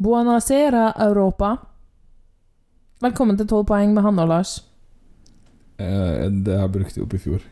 Buonasera, 0.00 0.94
Europa. 0.96 1.56
Velkommen 3.04 3.36
til 3.36 3.44
12 3.44 3.66
poeng 3.68 3.90
med 3.92 4.00
Hanne 4.00 4.22
og 4.24 4.30
Lars. 4.30 4.52
Eh, 5.76 6.24
det 6.32 6.54
jeg 6.56 6.72
brukt 6.72 6.96
opp 7.04 7.16
i 7.18 7.20
fjor. 7.20 7.44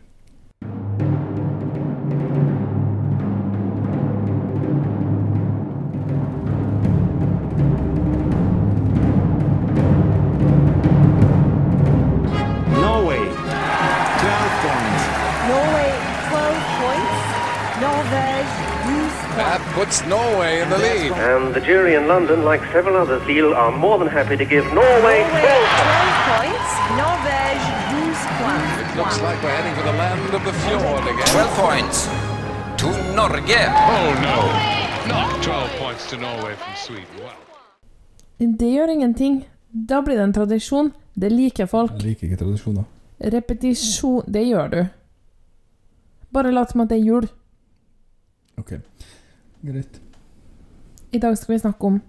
Puts 19.79 20.05
Norway 20.07 20.61
in 20.63 20.69
the 20.71 20.79
lead. 20.79 21.13
And 21.13 21.55
the 21.55 21.61
jury 21.61 21.95
in 21.95 22.09
London, 22.09 22.45
like 22.45 22.63
several 22.73 22.97
others, 22.97 23.23
Lille, 23.29 23.55
are 23.55 23.71
more 23.71 23.97
than 24.01 24.09
happy 24.09 24.37
to 24.37 24.45
give 24.45 24.65
Norway 24.75 24.79
Norway 24.79 25.19
12 25.31 25.79
12 25.87 26.31
points. 26.35 26.71
Norvège 27.03 27.67
12 27.95 28.41
points. 28.43 28.73
It 28.83 28.91
looks 29.01 29.19
like 29.27 29.39
we're 29.45 29.57
heading 29.59 29.75
for 29.79 29.85
the 29.91 29.97
land 30.03 30.35
of 30.39 30.43
the 30.49 30.55
fjord 30.63 31.05
again. 31.13 31.29
12 31.31 31.63
points 31.65 31.99
to 32.81 32.89
Norge. 33.19 33.61
Oh 33.95 34.11
no, 34.29 34.39
not 35.15 35.43
12 35.43 35.71
points 35.83 36.11
to 36.11 36.17
Norway 36.17 36.55
from 36.63 36.75
Sweden. 36.85 37.15
Wow. 37.23 37.37
Det 38.59 38.71
gjør 38.75 38.89
ingenting. 38.97 39.49
Da 39.71 40.03
blir 40.03 40.17
det 40.17 40.25
en 40.25 40.33
tradisjon. 40.33 40.93
Det 41.15 41.31
liker 41.33 41.67
folk. 41.67 41.93
Jeg 41.93 42.03
liker 42.03 42.27
ikke 42.27 42.37
tradisjoner. 42.37 42.85
Repetisjon 43.21 44.23
Det 44.35 44.47
gjør 44.47 44.69
du. 44.69 44.87
Bare 46.33 46.51
lat 46.53 46.71
som 46.71 46.81
at 46.81 46.91
det 46.91 46.99
er 46.99 47.07
jul. 47.07 47.29
Ok, 48.59 48.73
greit. 49.61 50.01
I 51.11 51.19
dag 51.19 51.39
skal 51.39 51.55
vi 51.55 51.59
snakke 51.63 51.87
om 51.87 52.01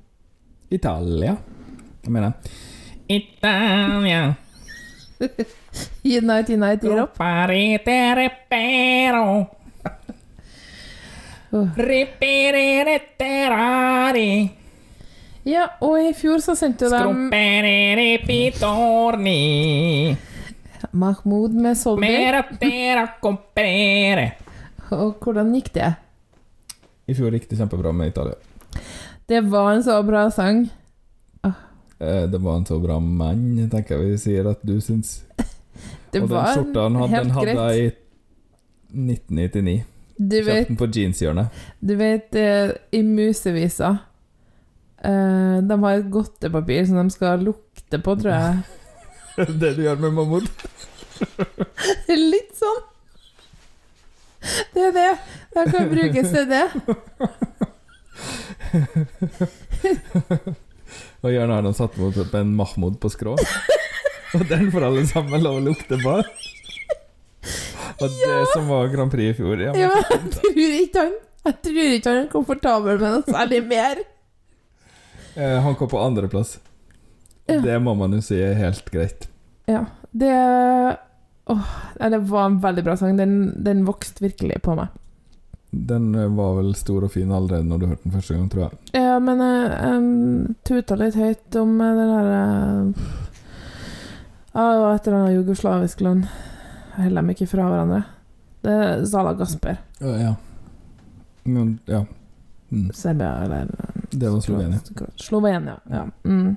Italia. 0.69 1.37
Hva 2.03 2.11
mener 2.11 2.31
jeg? 2.31 2.51
Italia. 3.21 4.35
Unite, 6.03 6.53
unite, 6.53 6.87
Europe. 6.87 7.15
Parete 7.17 7.97
repero. 8.15 9.47
Ja, 15.49 15.65
og 15.81 15.97
i 16.03 16.11
fjor 16.13 16.43
så 16.43 16.53
sendte 16.57 16.85
jo 16.85 16.91
de 16.93 16.99
Scrumperere 16.99 18.19
pitorni. 18.21 19.39
Mahmoud 20.91 21.55
med 21.57 21.77
Solby. 21.77 22.05
Og 24.93 25.17
hvordan 25.23 25.51
gikk 25.57 25.73
det? 25.73 25.89
I 27.09 27.15
fjor 27.17 27.33
gikk 27.35 27.47
det 27.49 27.57
kjempebra 27.59 27.91
med 27.95 28.11
Italia. 28.11 28.35
Det 29.29 29.41
var 29.49 29.71
en 29.75 29.83
så 29.85 29.97
bra 30.05 30.27
sang. 30.33 30.67
Eh, 31.99 32.25
Det 32.31 32.39
var 32.39 32.55
en 32.57 32.65
så 32.65 32.77
bra 32.79 32.99
mann, 32.99 33.69
tenker 33.69 33.97
jeg 33.97 34.11
vi 34.13 34.17
sier 34.21 34.47
at 34.49 34.61
du 34.63 34.77
syns. 34.81 35.23
Det 36.13 36.21
Og 36.23 36.29
den 36.31 36.45
skjorta 36.53 36.83
han 36.87 36.95
hadde, 37.01 37.17
den 37.23 37.31
hadde 37.35 37.55
jeg 37.55 37.79
i 37.79 37.89
1999. 39.13 39.73
Du 40.19 40.35
Kjøpte 40.35 40.67
den 40.67 40.77
på 40.79 40.87
jeanshjørnet. 40.95 41.59
du 41.79 41.93
vet 41.95 42.35
eh, 42.35 42.71
i 42.91 42.99
Musevisa 43.07 43.91
eh, 44.99 45.59
De 45.63 45.77
har 45.83 45.93
et 46.01 46.09
godtepapir 46.11 46.81
som 46.89 46.97
de 46.99 47.13
skal 47.13 47.39
lukte 47.45 48.01
på, 48.03 48.15
tror 48.19 48.33
jeg. 48.33 48.57
det 49.61 49.75
du 49.77 49.83
gjør 49.85 50.01
med 50.01 50.17
Mahmoud. 50.17 50.49
Litt 52.33 52.55
sånn. 52.59 52.81
Det 54.73 54.83
er 54.89 54.93
det. 54.95 55.09
Det 55.53 55.63
kan 55.73 55.89
brukes 55.91 56.31
til 56.31 56.45
det. 56.49 56.65
Og 61.19 61.33
gjerne 61.33 61.55
har 61.57 61.65
satte 61.75 61.99
satt 61.99 62.17
opp 62.23 62.33
en 62.39 62.53
Mahmoud 62.55 62.95
på 63.03 63.09
skrå. 63.11 63.33
Og 64.37 64.43
den 64.49 64.69
får 64.71 64.85
alle 64.87 65.03
sammen 65.09 65.43
lov 65.43 65.55
å 65.59 65.65
lukte 65.71 65.95
på. 65.99 66.13
Og 67.99 68.07
det 68.13 68.37
som 68.53 68.63
var 68.69 68.87
Grand 68.93 69.11
Prix 69.11 69.33
i 69.33 69.37
fjor, 69.41 69.57
ja. 69.59 69.73
Ja, 69.75 69.89
jeg 69.99 70.31
tror 70.37 70.59
ikke 70.83 70.99
han 71.03 71.13
Jeg 71.49 71.55
tror 71.65 71.85
ikke 71.97 72.09
han 72.13 72.21
er 72.21 72.29
komfortabel 72.31 72.95
med 73.01 73.09
noe 73.15 73.23
særlig 73.27 73.59
mer. 73.67 73.95
Eh, 75.35 75.57
Han 75.63 75.75
kom 75.79 75.89
på 75.91 75.99
andreplass. 76.03 76.51
Ja. 77.49 77.59
Det 77.63 77.79
må 77.81 77.95
man 77.97 78.13
jo 78.13 78.19
si 78.23 78.37
er 78.43 78.53
helt 78.59 78.91
greit. 78.93 79.27
Ja, 79.69 79.83
det 80.11 80.29
Åh, 81.49 81.69
det 81.97 82.17
var 82.29 82.45
en 82.45 82.59
veldig 82.61 82.83
bra 82.85 82.97
sang. 82.97 83.17
Den, 83.17 83.63
den 83.63 83.85
vokste 83.87 84.21
virkelig 84.23 84.61
på 84.61 84.75
meg. 84.77 84.91
Den 85.71 86.15
eh, 86.15 86.27
var 86.33 86.55
vel 86.57 86.75
stor 86.77 87.05
og 87.05 87.13
fin 87.13 87.31
allerede 87.31 87.65
når 87.69 87.81
du 87.81 87.87
hørte 87.91 88.05
den 88.05 88.13
første 88.13 88.35
gang, 88.35 88.49
tror 88.49 88.63
jeg. 88.65 88.77
Ja, 88.97 89.17
men 89.21 89.41
jeg 89.43 89.97
um, 89.97 90.55
tuta 90.65 90.97
litt 90.97 91.17
høyt 91.17 91.57
om 91.61 91.75
eh, 91.81 91.97
den 91.97 92.13
derre 92.13 92.43
Ja, 94.53 94.63
det 94.65 94.79
var 94.81 94.93
et 94.93 95.09
eller 95.09 95.17
annet 95.19 95.35
jugoslavisk 95.37 96.01
land. 96.05 96.29
Jeg 96.95 97.03
holder 97.03 97.21
dem 97.21 97.33
ikke 97.35 97.49
fra 97.49 97.67
hverandre. 97.69 98.03
Det 98.65 98.77
er 98.85 99.03
Zala 99.07 99.33
Gasper. 99.39 99.77
Ja. 100.01 100.33
Men, 101.45 101.77
ja. 101.89 102.03
Mm. 102.71 102.91
Serbia, 102.93 103.31
eller 103.43 103.67
Det 104.11 104.29
var 104.29 104.39
Slovenia. 104.39 104.79
Slovenia, 105.15 105.79
ja. 105.89 106.07
Mm. 106.23 106.55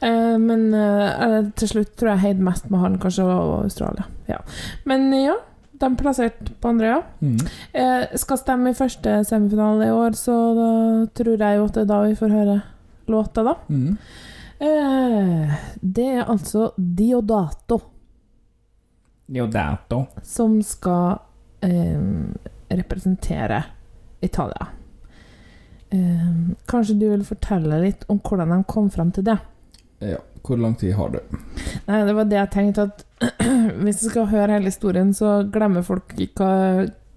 Eh, 0.00 0.38
men 0.38 0.74
eh, 0.74 1.38
til 1.56 1.68
slutt 1.68 1.96
tror 1.96 2.14
jeg 2.14 2.24
heide 2.26 2.44
mest 2.44 2.70
med 2.70 2.80
han, 2.80 2.98
kanskje, 2.98 3.24
og 3.24 3.64
Australia. 3.64 4.04
Ja. 4.28 4.40
Men 4.88 5.12
ja, 5.12 5.36
de 5.72 5.90
plasserte 5.96 6.52
på 6.60 6.72
andre, 6.72 6.86
ja. 6.86 7.00
Mm. 7.20 7.38
Eh, 7.72 8.18
skal 8.20 8.40
stemme 8.40 8.72
i 8.72 8.76
første 8.78 9.22
semifinale 9.28 9.88
i 9.88 9.94
år, 9.94 10.18
så 10.18 10.36
da 10.56 10.72
tror 11.16 11.36
jeg 11.36 11.58
jo 11.58 11.64
at 11.68 11.78
det 11.78 11.86
er 11.86 11.90
da 11.92 12.02
vi 12.06 12.18
får 12.18 12.36
høre 12.36 12.60
låta, 13.12 13.44
da. 13.46 13.56
Mm. 13.68 13.96
Eh, 14.62 15.54
det 15.80 16.06
er 16.06 16.28
altså 16.30 16.70
Diodato 16.76 17.80
Diodato. 19.26 20.06
som 20.22 20.62
skal 20.62 21.18
eh, 21.60 22.00
representere 22.68 23.64
Italia. 24.20 24.66
Eh, 25.92 26.28
kanskje 26.70 26.96
du 26.96 27.08
vil 27.10 27.24
fortelle 27.26 27.80
litt 27.82 28.06
om 28.12 28.20
hvordan 28.24 28.54
de 28.54 28.60
kom 28.70 28.88
frem 28.92 29.12
til 29.12 29.26
det? 29.28 29.38
Ja. 30.02 30.20
Hvor 30.42 30.58
lang 30.58 30.74
tid 30.74 30.96
har 30.98 31.12
du? 31.12 31.20
Nei, 31.86 32.00
det 32.02 32.14
var 32.16 32.26
det 32.26 32.38
jeg 32.40 32.50
tenkte 32.50 32.88
at 32.88 33.04
Hvis 33.84 34.00
du 34.00 34.08
skal 34.08 34.26
høre 34.32 34.56
hele 34.56 34.72
historien, 34.72 35.12
så 35.14 35.44
glemmer 35.46 35.84
folk 35.86 36.16
hva, 36.18 36.48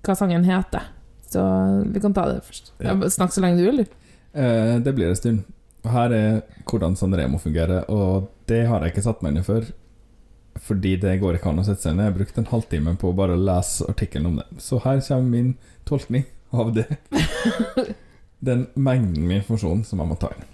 hva 0.05 0.15
sangen 0.17 0.45
heter. 0.45 0.91
Så 1.25 1.41
vi 1.89 2.03
kan 2.03 2.13
ta 2.13 2.27
det 2.29 2.43
først. 2.45 2.69
Ja. 2.85 2.93
Snakk 3.09 3.33
så 3.33 3.41
lenge 3.41 3.57
du 3.57 3.65
vil, 3.65 3.81
du. 3.81 3.95
Eh, 4.37 4.75
det 4.85 4.93
blir 4.93 5.09
en 5.09 5.17
stund. 5.17 5.41
Her 5.89 6.13
er 6.13 6.29
hvordan 6.69 6.93
Sanremo 6.97 7.41
fungerer, 7.41 7.89
og 7.89 8.29
det 8.49 8.67
har 8.69 8.85
jeg 8.85 8.93
ikke 8.93 9.07
satt 9.07 9.25
meg 9.25 9.33
inn 9.33 9.41
i 9.41 9.47
før. 9.47 9.67
Fordi 10.65 10.95
det 11.01 11.17
går 11.19 11.39
ikke 11.39 11.49
an 11.51 11.63
å 11.63 11.65
sette 11.65 11.87
seg 11.87 11.97
ned. 11.97 12.11
Jeg 12.11 12.17
brukte 12.19 12.41
en 12.43 12.51
halvtime 12.53 12.95
på 13.01 13.09
å 13.09 13.17
bare 13.17 13.35
lese 13.39 13.89
artikkelen 13.89 14.29
om 14.29 14.39
det. 14.43 14.47
Så 14.61 14.79
her 14.85 15.01
kommer 15.07 15.33
min 15.33 15.53
tolkning 15.89 16.29
av 16.53 16.75
det. 16.77 16.87
Den 18.45 18.67
mengden 18.75 19.25
med 19.27 19.41
informasjon 19.41 19.83
som 19.87 20.01
jeg 20.03 20.09
må 20.11 20.17
ta 20.21 20.29
inn. 20.35 20.45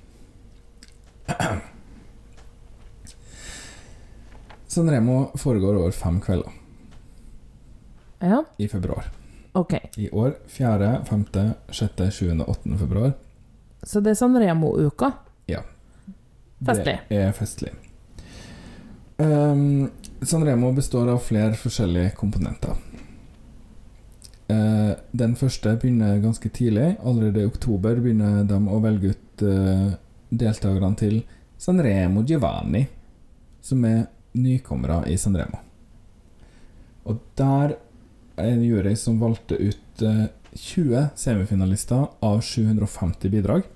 Sanremo 4.71 5.31
foregår 5.37 5.75
over 5.81 5.91
fem 5.91 6.21
kvelder 6.23 6.51
Ja, 8.21 8.43
i 8.57 8.67
februar. 8.67 9.05
ok. 9.53 9.73
I 9.97 10.09
år 10.09 10.35
4., 10.47 11.05
5., 11.09 11.25
6., 11.69 12.11
7., 12.11 12.41
8. 12.47 12.77
februar. 12.77 13.11
Så 13.83 13.99
det 13.99 14.11
er 14.11 14.15
Sanremo-uka. 14.15 15.11
Ja. 15.49 15.63
Festlig. 16.65 16.99
Det 17.09 17.17
er 17.17 17.31
festlig. 17.33 17.71
Um, 19.17 19.89
Sanremo 20.21 20.71
består 20.71 21.09
av 21.09 21.17
flere 21.25 21.57
forskjellige 21.57 22.11
komponenter. 22.15 22.77
Eh, 24.51 24.93
den 25.11 25.35
første 25.39 25.75
begynner 25.79 26.19
ganske 26.23 26.49
tidlig. 26.49 26.95
Allerede 27.03 27.43
i 27.43 27.49
oktober 27.49 27.99
begynner 28.01 28.43
de 28.47 28.57
å 28.57 28.79
velge 28.83 29.13
ut 29.13 29.43
eh, 29.45 29.91
deltakerne 30.31 30.97
til 30.99 31.21
Sanremo 31.61 32.23
Giovanni, 32.27 32.85
som 33.61 33.85
er 33.85 34.07
nykommere 34.37 35.03
i 35.11 35.17
Sanremo. 35.19 35.61
Og 37.05 37.21
der 37.37 37.75
er 38.39 38.49
en 38.49 38.63
jury 38.65 38.95
som 38.97 39.21
valgte 39.21 39.59
ut 39.59 40.05
eh, 40.05 40.27
20 40.51 41.13
semifinalister 41.15 42.09
av 42.25 42.41
750 42.43 43.31
bidrag. 43.31 43.67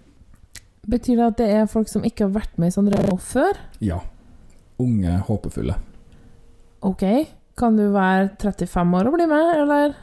Betyr 0.86 1.18
det 1.18 1.30
at 1.30 1.40
det 1.40 1.50
er 1.62 1.72
folk 1.72 1.90
som 1.90 2.04
ikke 2.06 2.28
har 2.28 2.36
vært 2.36 2.60
med 2.62 2.74
i 2.74 2.76
Sanremo 2.76 3.18
før? 3.22 3.58
Ja. 3.84 4.02
Unge, 4.82 5.18
håpefulle. 5.30 5.78
Ok. 6.86 7.06
Kan 7.56 7.78
du 7.80 7.88
være 7.94 8.34
35 8.42 8.98
år 9.00 9.08
og 9.08 9.16
bli 9.16 9.28
med, 9.32 9.52
eller? 9.62 9.94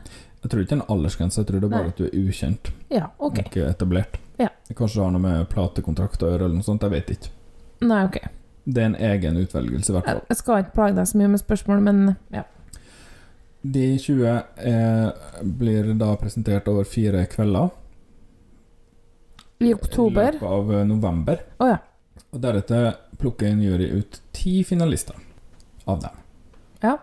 Jeg 0.42 0.50
tror 0.50 0.62
ikke 0.62 0.74
det 0.74 0.78
er 0.78 0.82
en 0.82 0.94
aldersgrense, 0.96 1.38
jeg 1.38 1.48
tror 1.48 1.60
det 1.62 1.68
er 1.68 1.72
bare 1.72 1.86
Nei. 1.86 1.92
at 1.92 2.00
du 2.00 2.04
er 2.08 2.14
ukjent. 2.18 2.70
Ja, 2.90 3.08
ok. 3.22 3.38
Ikke 3.44 3.66
etablert. 3.68 4.16
Ja. 4.40 4.48
Kanskje 4.74 4.98
det 4.98 5.04
har 5.04 5.12
noe 5.14 5.22
med 5.22 5.44
platekontrakt 5.52 6.24
å 6.24 6.32
gjøre, 6.32 6.48
eller 6.48 6.58
noe 6.58 6.66
sånt. 6.66 6.82
Jeg 6.82 6.94
vet 6.96 7.12
ikke. 7.14 7.30
Nei, 7.86 8.00
ok. 8.08 8.18
Det 8.64 8.82
er 8.82 8.88
en 8.90 8.98
egen 9.10 9.38
utvelgelse, 9.38 9.92
i 9.92 9.96
hvert 9.96 10.08
fall. 10.08 10.24
Jeg 10.30 10.40
skal 10.40 10.64
ikke 10.64 10.74
plage 10.78 10.98
deg 10.98 11.08
så 11.10 11.20
mye 11.20 11.30
med 11.34 11.42
spørsmål, 11.42 11.84
men 11.86 12.02
ja. 12.34 12.42
De 13.62 13.84
20 14.02 14.26
eh, 14.26 15.06
blir 15.62 15.92
da 15.98 16.10
presentert 16.18 16.66
over 16.70 16.86
fire 16.90 17.22
kvelder. 17.30 17.70
I 19.62 19.74
oktober? 19.74 20.32
i 20.32 20.40
løpet 20.40 20.48
av 20.58 20.74
eh, 20.74 20.84
november. 20.90 21.46
Å 21.62 21.70
ja. 21.70 21.78
Og 22.32 22.42
deretter 22.42 22.90
plukker 23.20 23.52
en 23.52 23.62
jury 23.62 23.92
ut 23.94 24.18
ti 24.34 24.62
finalister 24.66 25.14
av 25.86 26.02
dem. 26.02 26.22
Ja. 26.82 26.96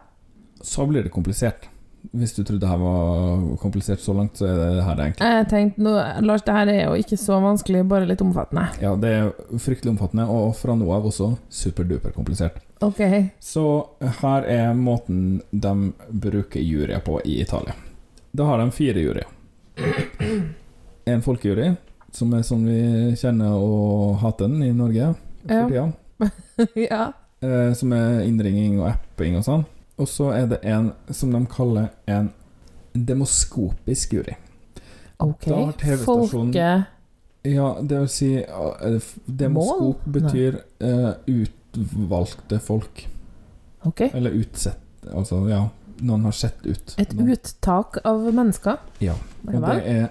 Så 0.60 0.84
blir 0.90 1.06
det 1.06 1.14
komplisert. 1.16 1.70
Hvis 2.12 2.32
du 2.34 2.44
trodde 2.44 2.62
det 2.64 2.70
her 2.72 2.80
var 2.82 3.58
komplisert 3.62 4.00
så 4.02 4.14
langt, 4.18 4.38
så 4.40 4.48
er 4.48 4.56
det 4.58 4.84
her 4.86 4.96
det 4.98 5.04
egentlig. 5.06 5.28
Jeg 5.36 5.48
tenkte 5.52 5.84
nå, 5.86 5.92
Lars, 6.26 6.42
det 6.48 6.54
her 6.56 6.72
er 6.72 6.80
jo 6.88 6.94
ikke 7.02 7.18
så 7.20 7.38
vanskelig, 7.44 7.84
bare 7.92 8.08
litt 8.10 8.22
omfattende. 8.24 8.64
Ja, 8.82 8.96
det 8.98 9.12
er 9.18 9.60
fryktelig 9.62 9.92
omfattende, 9.94 10.26
og 10.32 10.56
fra 10.58 10.74
nå 10.80 10.88
av 10.96 11.06
også 11.12 11.34
superduper 11.54 12.16
komplisert. 12.16 12.58
Ok. 12.82 13.02
Så 13.44 13.66
her 14.22 14.48
er 14.50 14.74
måten 14.80 15.42
de 15.52 15.74
bruker 16.10 16.64
juryer 16.64 17.04
på 17.06 17.20
i 17.28 17.42
Italia. 17.44 17.76
Da 18.32 18.46
har 18.48 18.64
de 18.64 18.72
fire 18.72 19.04
juryer. 19.04 19.28
En 21.06 21.22
folkejury, 21.26 21.74
som 22.14 22.34
er 22.38 22.44
sånn 22.46 22.66
vi 22.68 23.16
kjenner 23.20 23.56
og 23.58 24.18
hater 24.24 24.50
den 24.50 24.64
i 24.66 24.72
Norge 24.76 25.14
for 25.46 25.54
Ja. 25.54 25.68
tida. 25.68 25.92
ja. 26.90 27.04
eh, 27.42 27.74
som 27.74 27.94
er 27.96 28.24
innringing 28.28 28.80
og 28.82 28.90
apping 28.92 29.38
og 29.40 29.46
sånn. 29.46 29.66
Og 30.00 30.08
så 30.08 30.30
er 30.32 30.46
det 30.54 30.60
en 30.64 30.92
som 31.12 31.32
de 31.34 31.42
kaller 31.52 31.90
en 32.08 32.30
demoskopisk 32.96 34.14
jury. 34.16 34.36
Ok. 35.20 35.46
Da 35.50 35.56
har 35.66 35.74
TV-stasjonen- 35.82 36.30
Folke... 36.32 36.86
Ja, 37.48 37.70
det 37.82 38.00
vil 38.02 38.10
si 38.12 38.30
Demoskop 39.40 40.02
Mål? 40.06 40.12
betyr 40.12 40.58
eh, 40.84 41.14
utvalgte 41.32 42.60
folk. 42.60 43.06
Ok. 43.88 44.02
Eller 44.14 44.36
utsett 44.36 44.80
Altså, 45.16 45.38
ja, 45.48 45.62
noen 46.04 46.26
har 46.28 46.36
sett 46.36 46.66
ut. 46.68 46.96
Et 47.00 47.14
Noen- 47.16 47.32
uttak 47.32 47.98
av 48.06 48.26
mennesker? 48.36 48.78
Ja. 49.00 49.14
Ja 49.48 49.56
Og 49.56 49.64
det 49.64 49.78
er 49.88 50.10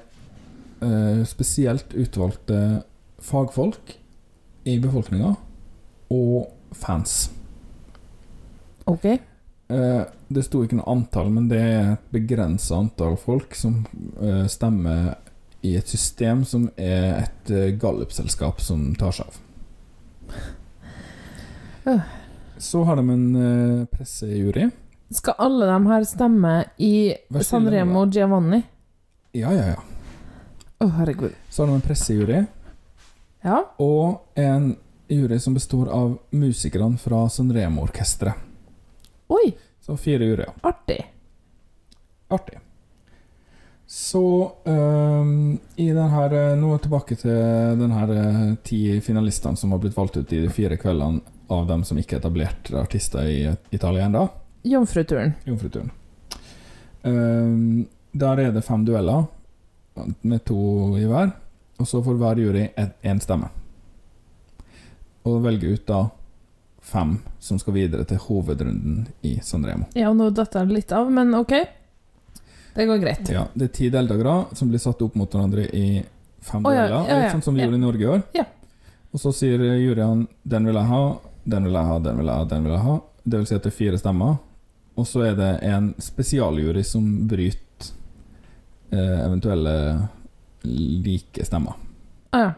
eh, 0.80 1.24
spesielt 1.28 1.92
utvalgte 1.94 2.82
fagfolk 3.20 3.92
i 4.64 4.78
befolkninga 4.80 5.34
og 6.10 6.48
fans. 6.72 7.28
Ok. 8.88 9.04
Eh, 9.68 10.02
det 10.28 10.42
sto 10.46 10.62
ikke 10.64 10.78
noe 10.78 10.88
antall, 10.88 11.28
men 11.32 11.48
det 11.50 11.58
er 11.60 11.90
et 11.94 12.06
begrensa 12.14 12.78
antall 12.80 13.16
folk 13.20 13.54
som 13.56 13.82
eh, 14.20 14.46
stemmer 14.48 15.14
i 15.66 15.74
et 15.76 15.88
system 15.90 16.44
som 16.46 16.68
er 16.76 17.24
et 17.26 17.50
eh, 17.52 17.72
gallupselskap 17.80 18.62
som 18.64 18.94
tar 18.98 19.12
seg 19.18 19.26
av. 19.28 19.40
Øh. 21.86 22.00
Så 22.58 22.82
har 22.84 22.96
de 22.98 23.04
en 23.12 23.26
eh, 23.36 23.84
pressejury. 23.92 24.70
Skal 25.14 25.34
alle 25.38 25.68
de 25.70 25.78
her 25.86 26.04
stemme 26.04 26.54
i 26.82 27.14
Sanremo 27.40 28.02
Giovanni? 28.12 28.62
Ja, 29.36 29.52
ja, 29.54 29.74
ja. 29.76 29.84
Å, 30.82 30.88
herregud. 30.98 31.36
Så 31.50 31.62
har 31.62 31.70
de 31.70 31.76
en 31.78 31.84
pressejury, 31.84 32.42
Ja. 33.44 33.60
og 33.78 34.20
en 34.38 34.72
jury 35.08 35.38
som 35.40 35.54
består 35.54 35.88
av 35.94 36.18
musikerne 36.34 36.98
fra 36.98 37.24
Sanremo-orkesteret. 37.30 38.47
Oi, 39.28 39.52
Så 39.80 39.96
fire 39.96 40.24
juryer. 40.24 40.50
artig. 40.62 40.98
Artig. 42.28 42.58
Så 43.86 44.52
um, 44.64 45.58
i 45.76 45.86
den 45.96 46.10
her 46.12 46.32
øh, 46.32 46.58
Nå 46.60 46.74
tilbake 46.78 47.14
til 47.16 47.30
den 47.80 47.90
her 47.92 48.10
øh, 48.12 48.56
ti 48.64 49.00
finalistene 49.00 49.56
som 49.56 49.72
har 49.72 49.78
blitt 49.80 49.96
valgt 49.96 50.16
ut 50.20 50.32
i 50.32 50.42
de 50.42 50.50
fire 50.52 50.76
kveldene 50.76 51.22
av 51.48 51.64
dem 51.70 51.84
som 51.88 51.96
ikke 51.98 52.16
er 52.18 52.20
etablerte 52.20 52.76
artister 52.76 53.24
i 53.24 53.38
Italia 53.72 54.04
ennå. 54.04 54.26
Jomfruturen. 54.68 55.32
Jomfruturen. 55.48 55.90
Um, 57.02 57.86
der 58.12 58.42
er 58.44 58.52
det 58.52 58.64
fem 58.66 58.84
dueller 58.84 59.24
med 60.20 60.44
to 60.44 60.96
i 60.98 61.06
hver, 61.08 61.32
og 61.80 61.86
så 61.88 62.02
får 62.04 62.18
hver 62.20 62.38
jury 62.44 62.66
én 63.02 63.20
stemme. 63.24 63.48
Og 65.24 65.40
velger 65.44 65.72
ut 65.78 65.86
da 65.88 66.02
fem 66.88 67.18
som 67.38 67.58
skal 67.60 67.74
videre 67.76 68.04
til 68.08 68.20
hovedrunden 68.24 69.06
i 69.28 69.36
Sanremo. 69.44 69.90
Ja, 69.98 70.12
nå 70.16 70.30
datter 70.34 70.64
jeg 70.64 70.78
litt 70.78 70.92
av, 70.96 71.10
men 71.12 71.34
ok. 71.36 71.52
Det 72.74 72.86
går 72.86 73.00
greit. 73.02 73.28
Ja, 73.32 73.46
det 73.54 73.68
er 73.68 73.74
ti 73.76 73.88
deltakere 73.92 74.56
som 74.56 74.70
blir 74.70 74.80
satt 74.80 75.02
opp 75.04 75.16
mot 75.18 75.32
hverandre 75.34 75.66
i 75.74 76.02
fem 76.40 76.64
oh, 76.64 76.72
ja, 76.72 76.86
deler, 76.86 77.08
ja, 77.10 77.18
ja, 77.26 77.30
sånn 77.34 77.42
som 77.44 77.56
vi 77.58 77.64
gjorde 77.64 77.76
i 77.80 77.82
Norge 77.82 78.04
i 78.04 78.10
år. 78.14 78.22
Ja. 78.38 78.44
Og 79.12 79.20
så 79.20 79.32
sier 79.34 79.58
juryen 79.80 80.26
'den 80.44 80.66
vil 80.68 80.76
jeg 80.78 80.86
ha', 80.86 81.18
'den 81.44 81.64
vil 81.64 81.72
jeg 81.74 81.86
ha', 81.90 81.98
'den 82.04 82.18
vil 82.18 82.26
jeg 82.26 82.36
ha', 82.36 82.44
'den 82.48 82.64
vil 82.64 82.72
jeg 82.72 82.82
ha'. 82.86 83.00
Det 83.24 83.38
vil 83.38 83.46
si 83.46 83.54
at 83.54 83.62
det 83.62 83.72
er 83.72 83.76
fire 83.76 83.98
stemmer. 83.98 84.36
Og 84.96 85.06
så 85.06 85.22
er 85.26 85.34
det 85.36 85.50
en 85.62 85.94
spesialjury 85.98 86.82
som 86.84 87.28
bryter 87.28 87.92
eh, 88.92 89.18
eventuelle 89.26 90.08
like 90.62 91.44
stemmer. 91.44 91.74
Ah, 92.32 92.40
ja. 92.40 92.52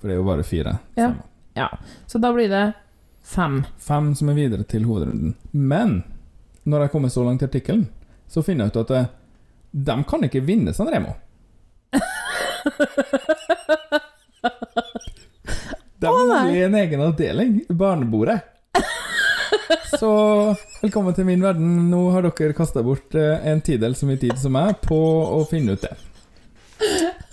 For 0.00 0.08
det 0.08 0.14
er 0.14 0.20
jo 0.20 0.24
bare 0.28 0.42
fire 0.42 0.78
Ja. 0.96 1.08
stemmer. 1.08 1.22
ja. 1.54 1.68
Så 2.06 2.18
da 2.18 2.32
blir 2.32 2.48
det 2.48 2.72
fem. 3.24 3.64
Fem 3.80 4.14
som 4.14 4.30
er 4.30 4.38
videre 4.38 4.64
til 4.68 4.84
hovedrunden. 4.88 5.34
Men 5.50 6.02
når 6.64 6.86
jeg 6.86 6.94
kommer 6.94 7.12
så 7.12 7.24
langt 7.24 7.42
i 7.42 7.48
artikkelen, 7.48 7.88
så 8.28 8.42
finner 8.44 8.68
jeg 8.68 8.74
ut 8.74 8.82
at 8.84 8.94
eh, 8.96 9.10
de 9.74 9.96
kan 10.08 10.24
ikke 10.28 10.44
vinne 10.44 10.74
Sanremo. 10.76 11.16
De 16.04 16.10
er 16.10 16.26
nei. 16.28 16.62
en 16.66 16.74
egen 16.76 17.00
avdeling, 17.00 17.52
barnebordet. 17.68 18.40
Så 19.98 20.10
velkommen 20.82 21.14
til 21.16 21.24
min 21.24 21.42
verden. 21.42 21.86
Nå 21.88 22.02
har 22.12 22.26
dere 22.26 22.56
kasta 22.56 22.82
bort 22.84 23.14
eh, 23.16 23.46
en 23.48 23.62
tidel 23.64 23.94
så 23.96 24.08
mye 24.08 24.20
tid 24.20 24.36
som 24.40 24.52
meg 24.52 24.82
på 24.84 24.98
å 24.98 25.44
finne 25.50 25.78
ut 25.78 25.86
det. 25.86 25.94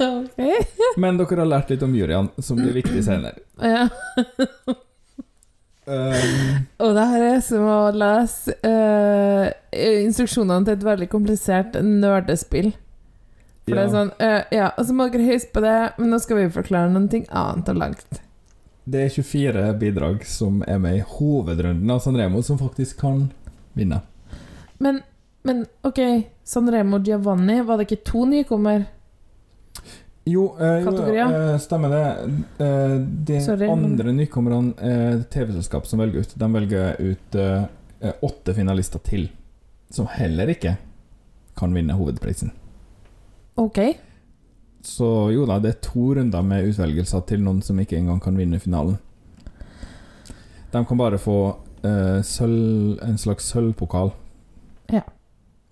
Okay. 0.02 0.64
Men 0.98 1.20
dere 1.20 1.44
har 1.44 1.46
lært 1.46 1.70
litt 1.70 1.84
om 1.86 1.92
juryene, 1.94 2.42
som 2.42 2.58
blir 2.58 2.74
viktig 2.74 3.04
senere. 3.06 3.44
Ja. 3.62 3.84
Um, 5.92 6.68
Og 6.80 6.94
det 6.96 7.04
her 7.12 7.24
er 7.26 7.42
som 7.44 7.66
å 7.68 7.80
lese 7.92 8.54
uh, 8.64 9.50
instruksjonene 9.76 10.64
til 10.64 10.78
et 10.78 10.86
veldig 10.88 11.08
komplisert 11.12 11.76
nerdespill. 11.84 12.72
For 13.66 13.76
det 13.76 13.84
er 13.84 13.92
sånn 13.92 14.14
uh, 14.16 14.40
Ja, 14.56 14.70
og 14.78 14.88
så 14.88 14.96
må 14.96 15.10
dere 15.12 15.28
høyst 15.28 15.52
på 15.52 15.64
det, 15.66 15.76
men 16.00 16.14
nå 16.14 16.22
skal 16.24 16.40
vi 16.40 16.52
forklare 16.54 16.94
noe 16.94 17.24
annet 17.28 17.74
og 17.74 17.82
langt. 17.82 18.22
Det 18.92 19.04
er 19.06 19.12
24 19.14 19.68
bidrag 19.82 20.24
som 20.26 20.64
er 20.68 20.80
med 20.82 21.02
i 21.02 21.04
hovedrunden 21.18 21.92
av 21.94 22.00
Sanremo, 22.02 22.42
som 22.42 22.60
faktisk 22.62 23.04
kan 23.04 23.28
vinne. 23.78 24.02
Men, 24.82 25.04
men 25.46 25.66
ok, 25.86 26.02
Sanremo 26.48 27.02
Giovanni, 27.04 27.60
var 27.68 27.78
det 27.78 27.90
ikke 27.90 28.04
to 28.08 28.26
nykommer? 28.30 28.88
Jo, 30.30 30.44
eh, 30.62 30.84
jo 30.86 30.92
eh, 31.18 31.58
stemmer 31.58 31.90
det. 31.90 32.02
Eh, 32.62 32.96
de 33.26 33.40
Sorry, 33.42 33.70
andre 33.70 34.14
nykommerne 34.14 34.74
eh, 34.78 35.22
TV-selskap 35.34 35.88
som 35.90 36.00
velger 36.04 36.22
ut. 36.22 36.36
De 36.38 36.50
velger 36.54 37.00
ut 37.02 37.36
eh, 37.42 37.64
eh, 38.00 38.14
åtte 38.22 38.54
finalister 38.54 39.02
til, 39.06 39.30
som 39.90 40.10
heller 40.14 40.54
ikke 40.54 40.76
kan 41.58 41.74
vinne 41.74 41.98
hovedprisen. 41.98 42.54
Ok. 43.58 43.80
Så 44.86 45.08
jo 45.34 45.46
da, 45.50 45.58
det 45.62 45.74
er 45.76 45.82
to 45.86 46.12
runder 46.18 46.46
med 46.46 46.70
utvelgelser 46.70 47.26
til 47.30 47.42
noen 47.46 47.62
som 47.66 47.80
ikke 47.82 47.98
engang 47.98 48.22
kan 48.22 48.38
vinne 48.38 48.62
finalen. 48.62 49.00
De 50.72 50.86
kan 50.88 50.98
bare 51.02 51.18
få 51.22 51.38
eh, 51.84 52.22
sølv, 52.26 53.02
en 53.04 53.18
slags 53.22 53.50
sølvpokal. 53.52 54.14
Ja. 54.94 55.02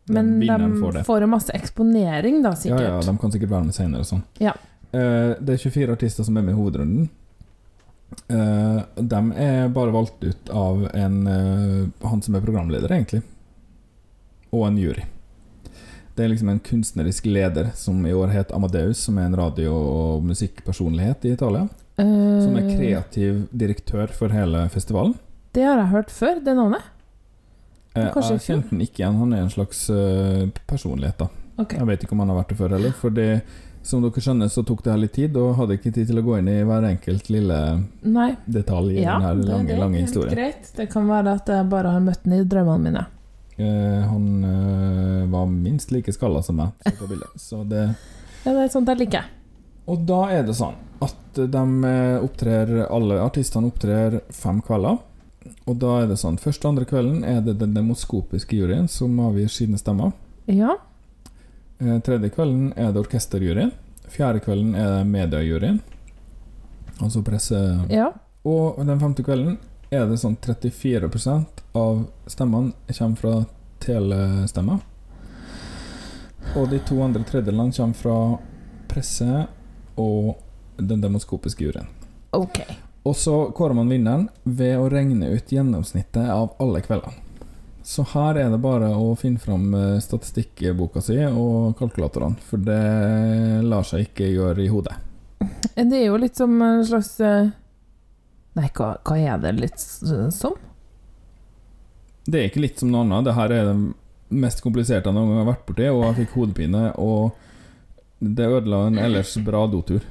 Men 0.10 0.40
de 0.40 0.70
får 0.82 1.04
får 1.06 1.26
en 1.26 1.30
masse 1.30 1.54
eksponering, 1.54 2.42
da, 2.44 2.56
sikkert. 2.58 2.82
ja, 2.82 2.98
de 3.06 3.18
kan 3.22 3.32
sikkert 3.34 3.54
være 3.54 3.70
med 3.70 3.78
senere 3.78 4.06
og 4.06 4.10
sånn. 4.10 4.24
Ja. 4.42 4.56
Uh, 4.90 5.38
det 5.38 5.56
er 5.56 5.64
24 5.70 5.94
artister 5.94 6.26
som 6.26 6.38
er 6.40 6.46
med 6.48 6.56
i 6.56 6.58
hovedrunden. 6.58 7.10
Uh, 8.30 8.82
de 8.98 9.22
er 9.38 9.70
bare 9.74 9.94
valgt 9.94 10.24
ut 10.26 10.50
av 10.50 10.88
en 10.98 11.20
uh, 11.30 12.10
han 12.10 12.26
som 12.26 12.38
er 12.38 12.46
programleder, 12.46 12.90
egentlig. 12.90 13.22
Og 14.50 14.66
en 14.66 14.80
jury. 14.82 15.06
Det 16.18 16.26
er 16.26 16.34
liksom 16.34 16.50
en 16.52 16.60
kunstnerisk 16.60 17.30
leder 17.30 17.70
som 17.80 18.02
i 18.06 18.14
år 18.18 18.34
het 18.34 18.50
Amadeus, 18.52 19.06
som 19.06 19.18
er 19.22 19.30
en 19.30 19.38
radio- 19.40 19.78
og 19.78 20.26
musikkpersonlighet 20.28 21.30
i 21.30 21.36
Italia. 21.38 21.68
Uh, 22.00 22.40
Som 22.42 22.58
er 22.58 22.72
kreativ 22.74 23.44
direktør 23.52 24.12
for 24.16 24.34
hele 24.34 24.66
festivalen. 24.74 25.14
Det 25.54 25.64
har 25.66 25.78
jeg 25.82 25.94
hørt 25.94 26.12
før, 26.12 26.42
det 26.44 26.56
navnet. 26.58 26.86
Eh, 27.96 28.12
jeg 28.14 28.42
kjente 28.46 28.70
den 28.70 28.82
ikke 28.86 29.02
igjen. 29.04 29.18
Han 29.20 29.34
er 29.34 29.42
en 29.46 29.50
slags 29.54 29.90
eh, 29.90 30.48
personlighet, 30.70 31.18
da. 31.18 31.30
Okay. 31.60 31.80
Jeg 31.82 31.88
vet 31.90 32.04
ikke 32.06 32.14
om 32.16 32.20
han 32.24 32.30
har 32.32 32.38
vært 32.44 32.54
det 32.54 32.58
før 32.62 32.76
heller. 32.78 32.94
Fordi 32.96 33.28
som 33.84 34.02
dere 34.04 34.22
skjønner, 34.22 34.50
så 34.52 34.62
tok 34.68 34.84
det 34.86 34.92
her 34.94 35.00
litt 35.02 35.14
tid, 35.16 35.38
og 35.40 35.56
hadde 35.58 35.78
ikke 35.80 35.92
tid 35.96 36.08
til 36.12 36.20
å 36.20 36.24
gå 36.26 36.38
inn 36.40 36.50
i 36.52 36.58
hver 36.68 36.86
enkelt 36.90 37.30
lille 37.34 37.58
Nei. 38.04 38.30
detalj 38.46 38.98
i 39.00 39.04
Ja, 39.04 39.16
den 39.18 39.22
det, 39.22 39.28
her 39.28 39.54
lange, 39.56 39.68
det 39.68 39.76
er 39.76 39.80
lange 39.82 40.02
historien. 40.04 40.36
greit. 40.36 40.70
Det 40.78 40.90
kan 40.92 41.08
være 41.10 41.34
at 41.40 41.48
jeg 41.50 41.70
bare 41.72 41.94
har 41.96 42.04
møtt 42.04 42.28
ham 42.28 42.36
i 42.38 42.44
drømmene 42.44 42.84
mine. 42.86 43.06
Eh, 43.60 44.04
han 44.08 44.28
eh, 44.48 45.26
var 45.32 45.50
minst 45.52 45.92
like 45.92 46.14
skalla 46.16 46.44
som 46.46 46.60
meg 46.62 46.72
så 46.86 46.94
på 47.02 47.10
bildet. 47.10 47.34
Så 47.42 47.64
det, 47.68 47.88
Ja, 48.46 48.54
det 48.54 48.62
er 48.68 48.72
sånt 48.72 48.88
jeg 48.88 49.02
liker. 49.02 49.26
og 49.90 50.06
da 50.08 50.22
er 50.32 50.44
det 50.48 50.56
sånn 50.56 50.76
at 51.02 51.16
de 51.40 51.64
eh, 51.88 52.20
opptrer 52.24 52.86
Alle 52.92 53.18
artistene 53.24 53.68
opptrer 53.72 54.20
fem 54.36 54.62
kvelder. 54.62 55.00
Og 55.66 55.78
da 55.82 56.02
er 56.02 56.08
det 56.10 56.20
sånn 56.22 56.40
Første 56.42 56.68
og 56.68 56.74
andre 56.74 56.88
kvelden 56.90 57.24
er 57.28 57.42
det 57.46 57.58
den 57.62 57.76
demoskopiske 57.78 58.58
juryen 58.58 58.88
som 58.92 59.20
avgir 59.24 59.52
sine 59.54 59.78
stemmer. 59.78 60.14
Ja. 60.50 60.78
Eh, 61.80 62.00
tredje 62.06 62.32
kvelden 62.36 62.74
er 62.76 62.92
det 62.92 63.04
orkesterjuryen. 63.04 63.72
Fjerde 64.10 64.42
kvelden 64.44 64.76
er 64.76 64.98
det 64.98 65.08
mediejuryen. 65.08 65.82
Altså 67.00 67.24
presse 67.24 67.60
Ja. 67.90 68.12
Og 68.44 68.80
den 68.86 69.00
femte 69.00 69.24
kvelden 69.24 69.58
er 69.92 70.06
det 70.08 70.20
sånn 70.22 70.38
34% 70.38 71.64
av 71.76 72.06
stemmene 72.28 72.74
kommer 72.98 73.18
fra 73.18 73.46
telestemmer. 73.80 74.82
Og 76.58 76.70
de 76.70 76.80
to 76.80 77.02
andre 77.04 77.24
tredjedelene 77.24 77.74
kommer 77.76 77.96
fra 77.96 78.18
presse 78.90 79.48
og 80.00 80.36
den 80.78 81.02
demoskopiske 81.02 81.66
juryen. 81.66 81.90
Ok. 82.34 82.62
Og 83.08 83.16
så 83.16 83.36
kårer 83.56 83.78
man 83.78 83.90
vinneren 83.90 84.28
ved 84.44 84.76
å 84.80 84.90
regne 84.92 85.32
ut 85.32 85.52
gjennomsnittet 85.52 86.30
av 86.34 86.54
alle 86.60 86.82
kveldene. 86.84 87.26
Så 87.90 88.04
her 88.12 88.38
er 88.38 88.52
det 88.52 88.60
bare 88.62 88.92
å 88.94 89.16
finne 89.18 89.42
fram 89.42 89.72
eh, 89.74 90.02
statistikkboka 90.04 91.02
si 91.02 91.16
og 91.26 91.78
kalkulatorene, 91.80 92.38
for 92.46 92.62
det 92.62 93.64
lar 93.66 93.88
seg 93.88 94.10
ikke 94.10 94.28
gjøre 94.30 94.66
i 94.66 94.70
hodet. 94.70 94.98
Det 95.80 95.96
er 95.96 96.10
jo 96.10 96.20
litt 96.20 96.38
som 96.38 96.54
en 96.62 96.84
slags 96.86 97.14
eh, 97.24 97.50
Nei, 98.60 98.68
hva, 98.76 98.92
hva 99.08 99.16
er 99.16 99.40
det 99.40 99.54
litt 99.56 99.80
som? 99.80 100.58
Det 102.28 102.40
er 102.40 102.50
ikke 102.50 102.64
litt 102.66 102.82
som 102.82 102.90
noe 102.92 103.06
annet. 103.06 103.30
Det 103.30 103.36
her 103.38 103.54
er 103.56 103.70
det 103.70 103.76
mest 104.44 104.62
kompliserte 104.66 105.08
jeg 105.10 105.16
noen 105.16 105.32
gang 105.32 105.42
har 105.44 105.52
vært 105.54 105.68
borti, 105.70 105.88
og 105.90 106.04
jeg 106.04 106.18
fikk 106.24 106.36
hodepine, 106.36 106.82
og 107.00 107.38
det 108.20 108.50
ødela 108.50 108.84
en 108.90 109.00
ellers 109.00 109.38
bra 109.46 109.64
dotur. 109.72 110.04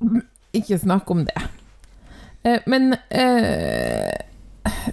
Ikke 0.58 0.78
snakk 0.78 1.10
om 1.10 1.24
det. 1.26 1.48
Eh, 2.42 2.60
men 2.66 2.92
eh, 3.08 4.12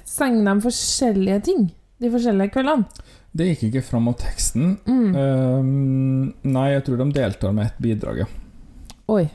sang 0.06 0.42
de 0.46 0.56
forskjellige 0.62 1.42
ting 1.50 1.70
de 2.00 2.12
forskjellige 2.14 2.54
kveldene? 2.54 3.08
Det 3.32 3.52
gikk 3.52 3.68
ikke 3.68 3.86
fram 3.86 4.08
av 4.10 4.16
teksten. 4.22 4.72
Mm. 4.90 5.10
Ehm, 5.14 6.30
nei, 6.50 6.70
jeg 6.74 6.86
tror 6.88 7.02
de 7.04 7.10
deltar 7.14 7.52
med 7.54 7.68
ett 7.70 7.82
bidrag, 7.84 8.24
ja. 8.24 8.30
Oi. 9.10 9.26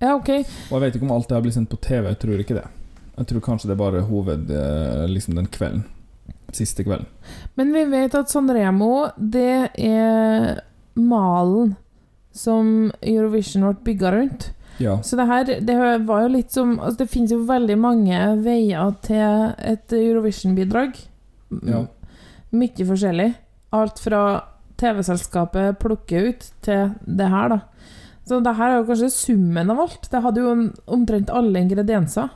Ja, 0.00 0.14
ok. 0.14 0.30
Og 0.70 0.76
jeg 0.76 0.82
vet 0.84 0.98
ikke 0.98 1.08
om 1.08 1.14
alt 1.16 1.28
det 1.28 1.36
her 1.36 1.42
blir 1.44 1.54
sendt 1.56 1.72
på 1.72 1.80
TV, 1.82 2.06
jeg 2.12 2.20
tror 2.22 2.42
ikke 2.44 2.58
det. 2.60 2.66
Jeg 3.16 3.30
tror 3.30 3.42
kanskje 3.44 3.70
det 3.70 3.74
er 3.74 3.82
bare 3.82 4.04
hoved... 4.06 4.52
eh, 4.54 5.06
liksom 5.10 5.36
den 5.40 5.50
kvelden. 5.50 5.82
Siste 6.54 6.86
kvelden. 6.86 7.08
Men 7.58 7.74
vi 7.74 7.84
vet 7.90 8.14
at 8.16 8.30
Sanremo, 8.32 9.10
det 9.16 9.70
er 9.76 10.62
malen 10.98 11.74
som 12.34 12.90
Eurovision 13.02 13.66
ble 13.66 13.74
bygga 13.90 14.14
rundt. 14.14 14.50
Ja. 14.80 14.96
Så 15.04 15.16
det 15.18 15.26
her 15.28 15.44
det 15.60 15.76
var 16.08 16.24
jo 16.24 16.32
litt 16.32 16.54
som 16.54 16.78
altså 16.78 17.02
Det 17.02 17.10
finnes 17.12 17.34
jo 17.34 17.42
veldig 17.48 17.76
mange 17.76 18.20
veier 18.44 18.94
til 19.04 19.52
et 19.58 19.92
Eurovision-bidrag. 19.92 20.96
Ja. 21.68 21.84
Mye 22.56 22.86
forskjellig. 22.88 23.28
Alt 23.76 24.00
fra 24.02 24.22
TV-selskapet 24.80 25.78
plukker 25.78 26.30
ut, 26.32 26.46
til 26.64 26.94
det 27.04 27.28
her, 27.28 27.52
da. 27.52 27.60
Så 28.26 28.38
det 28.44 28.54
her 28.56 28.72
er 28.72 28.80
jo 28.80 28.86
kanskje 28.88 29.10
summen 29.12 29.72
av 29.72 29.80
alt. 29.84 30.06
Det 30.10 30.22
hadde 30.24 30.42
jo 30.44 30.52
omtrent 30.94 31.32
alle 31.34 31.62
ingredienser. 31.64 32.30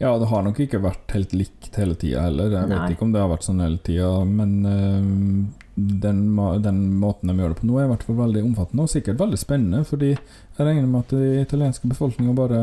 Ja, 0.00 0.12
det 0.18 0.28
har 0.30 0.42
nok 0.44 0.58
ikke 0.60 0.82
vært 0.84 1.12
helt 1.14 1.32
likt 1.36 1.76
hele 1.78 1.96
tida 1.98 2.26
heller. 2.26 2.50
Jeg 2.52 2.68
Nei. 2.68 2.76
vet 2.76 2.96
ikke 2.96 3.06
om 3.06 3.14
det 3.14 3.22
har 3.22 3.30
vært 3.32 3.46
sånn 3.46 3.62
hele 3.64 3.80
tida, 3.84 4.10
men 4.28 4.52
eh, 4.68 5.65
den, 5.76 6.20
den 6.64 6.80
måten 6.96 7.28
de 7.28 7.36
gjør 7.36 7.52
det 7.52 7.60
på 7.60 7.68
nå, 7.68 7.78
er 7.78 7.86
i 7.86 7.90
hvert 7.92 8.04
fall 8.06 8.16
veldig 8.16 8.42
omfattende 8.48 8.86
og 8.86 8.92
sikkert 8.92 9.20
veldig 9.20 9.38
spennende, 9.40 9.82
fordi 9.84 10.14
jeg 10.14 10.60
regner 10.64 10.86
med 10.88 11.02
at 11.04 11.12
den 11.12 11.42
italienske 11.42 11.90
befolkninga 11.90 12.32
bare 12.36 12.60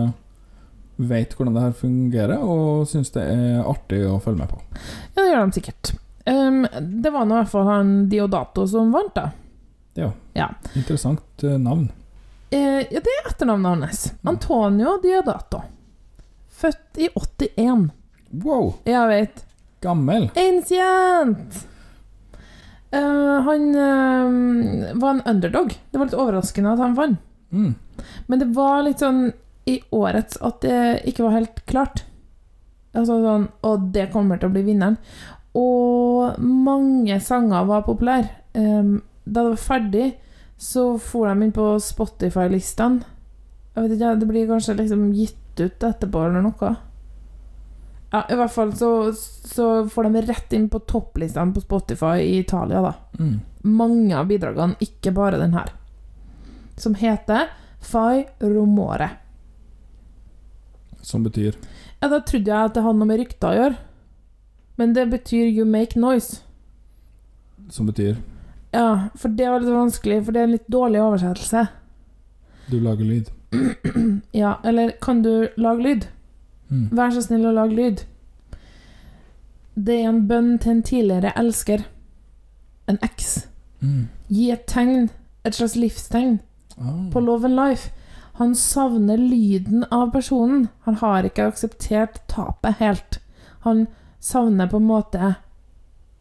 vet 0.96 1.34
hvordan 1.38 1.54
det 1.54 1.66
her 1.66 1.76
fungerer, 1.78 2.42
og 2.42 2.88
syns 2.90 3.14
det 3.14 3.26
er 3.30 3.62
artig 3.70 4.04
å 4.10 4.20
følge 4.22 4.44
med 4.44 4.54
på. 4.54 4.62
Ja, 5.14 5.22
det 5.22 5.30
gjør 5.30 5.46
de 5.46 5.58
sikkert. 5.60 5.94
Um, 6.26 6.64
det 7.04 7.12
var 7.14 7.28
nå 7.28 7.36
i 7.36 7.42
hvert 7.42 7.52
fall 7.52 7.68
han 7.70 7.94
Diodato 8.10 8.66
som 8.70 8.94
vant, 8.94 9.14
da. 9.18 9.28
Ja. 10.00 10.10
Ja. 10.34 10.48
Interessant 10.74 11.46
eh, 11.46 11.58
navn. 11.62 11.92
Eh, 12.50 12.82
ja, 12.90 13.02
det 13.02 13.14
er 13.20 13.30
etternavnet 13.30 13.90
hans. 13.90 14.06
Antonio 14.26 14.96
Diodato. 15.04 15.62
Født 16.64 17.02
i 17.02 17.10
81. 17.14 17.92
Wow! 18.42 18.74
Jeg 18.90 19.10
vet. 19.12 19.46
Gammel! 19.86 20.32
Ancient! 20.40 21.62
Eh, 22.94 23.42
han 23.42 23.76
uh, 23.76 24.94
var 24.94 25.10
en 25.10 25.22
underdog. 25.26 25.80
Det 25.92 25.98
var 25.98 26.06
litt 26.06 26.18
overraskende 26.18 26.74
at 26.76 26.82
han 26.84 26.98
vant. 26.98 27.22
Mm. 27.54 27.74
Men 28.28 28.42
det 28.42 28.50
var 28.54 28.84
litt 28.86 29.02
sånn 29.02 29.28
i 29.70 29.78
årets 29.96 30.38
at 30.44 30.62
det 30.66 30.80
ikke 31.10 31.26
var 31.28 31.38
helt 31.38 31.62
klart. 31.70 32.04
Altså 32.94 33.20
sånn 33.24 33.46
Og 33.66 33.86
det 33.94 34.10
kommer 34.14 34.38
til 34.38 34.50
å 34.50 34.54
bli 34.54 34.66
vinneren. 34.68 34.98
Og 35.58 36.38
mange 36.42 37.20
sanger 37.22 37.66
var 37.70 37.86
populære. 37.88 38.30
Um, 38.54 39.02
da 39.26 39.42
det 39.42 39.54
var 39.56 39.62
ferdig, 39.62 40.08
så 40.58 40.98
for 41.02 41.30
de 41.30 41.46
inn 41.46 41.54
på 41.56 41.68
Spotify-listene. 41.82 43.06
Jeg 43.74 43.86
vet 43.86 43.96
ikke, 43.96 44.16
Det 44.20 44.30
blir 44.30 44.50
kanskje 44.50 44.78
liksom 44.78 45.08
gitt 45.18 45.62
ut 45.62 45.84
etterpå, 45.84 46.28
eller 46.28 46.46
noe. 46.46 46.74
Ja, 48.14 48.22
I 48.30 48.36
hvert 48.38 48.52
fall 48.54 48.72
så, 48.78 48.90
så 49.16 49.68
får 49.90 50.06
de 50.14 50.22
rett 50.28 50.54
inn 50.54 50.68
på 50.70 50.80
topplistene 50.86 51.54
på 51.56 51.64
Spotify 51.64 52.20
i 52.22 52.40
Italia, 52.44 52.82
da 52.86 52.94
Mm. 53.20 53.40
mange 53.64 54.16
av 54.18 54.28
bidragene, 54.30 54.76
ikke 54.82 55.14
bare 55.14 55.38
den 55.42 55.54
her, 55.54 55.70
som 56.78 56.94
heter 57.00 57.48
Fai 57.82 58.26
Romore. 58.42 59.10
Som 61.02 61.24
betyr 61.24 61.56
Ja, 62.02 62.08
da 62.10 62.20
trodde 62.20 62.48
jeg 62.52 62.70
at 62.70 62.74
det 62.76 62.84
hadde 62.84 63.00
noe 63.00 63.08
med 63.10 63.20
rykter 63.20 63.50
å 63.50 63.58
gjøre, 63.58 63.78
men 64.78 64.94
det 64.96 65.06
betyr 65.12 65.50
You 65.52 65.66
Make 65.66 66.00
Noise. 66.00 66.42
Som 67.70 67.88
betyr 67.90 68.18
Ja, 68.74 69.10
for 69.16 69.30
det 69.30 69.48
var 69.50 69.60
litt 69.62 69.70
vanskelig, 69.74 70.24
for 70.26 70.32
det 70.34 70.42
er 70.42 70.48
en 70.50 70.56
litt 70.58 70.68
dårlig 70.72 71.02
oversettelse. 71.04 71.68
du 72.70 72.80
lager 72.80 73.06
lyd. 73.06 73.30
Ja, 74.34 74.56
eller 74.64 74.92
kan 75.02 75.22
du 75.22 75.50
lage 75.58 75.84
lyd? 75.84 76.08
Mm. 76.74 76.88
Vær 76.98 77.14
så 77.14 77.22
snill 77.22 77.46
å 77.46 77.54
lage 77.54 77.78
lyd. 77.78 78.04
Det 79.76 80.00
er 80.02 80.10
en 80.10 80.24
bønn 80.30 80.56
til 80.62 80.76
en 80.76 80.86
tidligere 80.86 81.34
elsker. 81.38 81.86
En 82.90 82.98
eks. 83.06 83.36
Mm. 83.84 84.08
Gi 84.34 84.50
et 84.54 84.66
tegn, 84.70 85.12
et 85.46 85.56
slags 85.56 85.78
livstegn. 85.78 86.40
oh. 86.78 87.12
på 87.12 87.20
Love 87.20 87.46
and 87.46 87.56
Life. 87.56 87.92
Han 88.34 88.56
savner 88.56 89.18
lyden 89.18 89.86
av 89.92 90.12
personen. 90.12 90.68
Han 90.88 90.96
har 90.96 91.24
ikke 91.28 91.46
akseptert 91.52 92.24
tapet 92.28 92.80
helt. 92.80 93.20
Han 93.68 93.86
savner 94.20 94.68
på 94.68 94.82
en 94.82 94.88
måte 94.90 95.34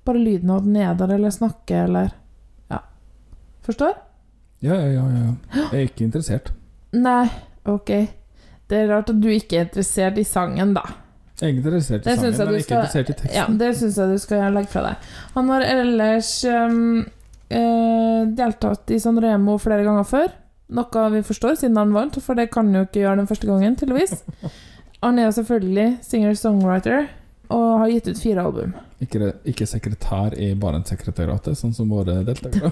bare 0.05 0.19
lyden 0.19 0.51
av 0.51 0.61
at 0.61 0.67
den 0.67 0.77
er 0.77 0.95
der, 0.99 1.15
eller 1.15 1.31
snakker, 1.31 1.85
eller 1.85 2.11
Ja. 2.71 2.79
Forstår? 3.63 3.95
Ja, 4.61 4.75
ja, 4.75 4.91
ja, 4.91 5.07
ja. 5.09 5.35
Jeg 5.73 5.81
er 5.81 5.89
ikke 5.89 6.05
interessert. 6.05 6.53
Nei, 6.93 7.31
ok. 7.65 7.91
Det 8.71 8.79
er 8.79 8.89
rart 8.93 9.11
at 9.11 9.19
du 9.21 9.29
ikke 9.29 9.59
er 9.61 9.67
interessert 9.67 10.19
i 10.19 10.25
sangen, 10.25 10.75
da. 10.75 10.83
Jeg 11.43 11.51
er 11.51 11.57
interessert 11.59 12.07
i 12.07 12.15
sangen, 12.15 12.37
men 12.39 12.55
ikke 12.61 12.63
skal- 12.69 12.85
interessert 12.85 13.11
i 13.11 13.17
teksten. 13.19 13.35
Ja, 13.35 13.47
det 13.59 13.73
syns 13.77 13.97
jeg 13.99 14.09
du 14.15 14.19
skal 14.23 14.53
legge 14.55 14.71
fra 14.71 14.83
deg. 14.87 14.97
Han 15.35 15.49
har 15.51 15.65
ellers 15.67 16.31
um, 16.45 17.01
eh, 17.51 18.21
deltatt 18.39 18.91
i 18.95 18.99
Sanremo 19.03 19.59
flere 19.59 19.85
ganger 19.85 20.05
før. 20.07 20.29
Noe 20.73 21.09
vi 21.13 21.21
forstår, 21.27 21.59
siden 21.61 21.77
han 21.77 21.93
vant, 21.93 22.17
for 22.23 22.35
det 22.39 22.51
kan 22.55 22.71
han 22.71 22.75
jo 22.79 22.85
ikke 22.87 23.03
gjøre 23.03 23.17
den 23.21 23.27
første 23.29 23.47
gangen, 23.51 23.75
tydeligvis. 23.77 24.23
Han 25.03 25.19
er 25.19 25.27
jo 25.27 25.35
selvfølgelig 25.43 25.89
singer-songwriter 26.07 27.09
og 27.53 27.67
har 27.83 27.91
gitt 27.93 28.07
ut 28.09 28.21
fire 28.23 28.45
album. 28.47 28.73
Ikke, 29.03 29.33
ikke 29.45 29.67
sekretær 29.67 30.33
i 30.39 30.53
Barentssekretariatet, 30.55 31.59
sånn 31.59 31.75
som 31.77 31.91
våre 31.91 32.21
deltakere. 32.25 32.71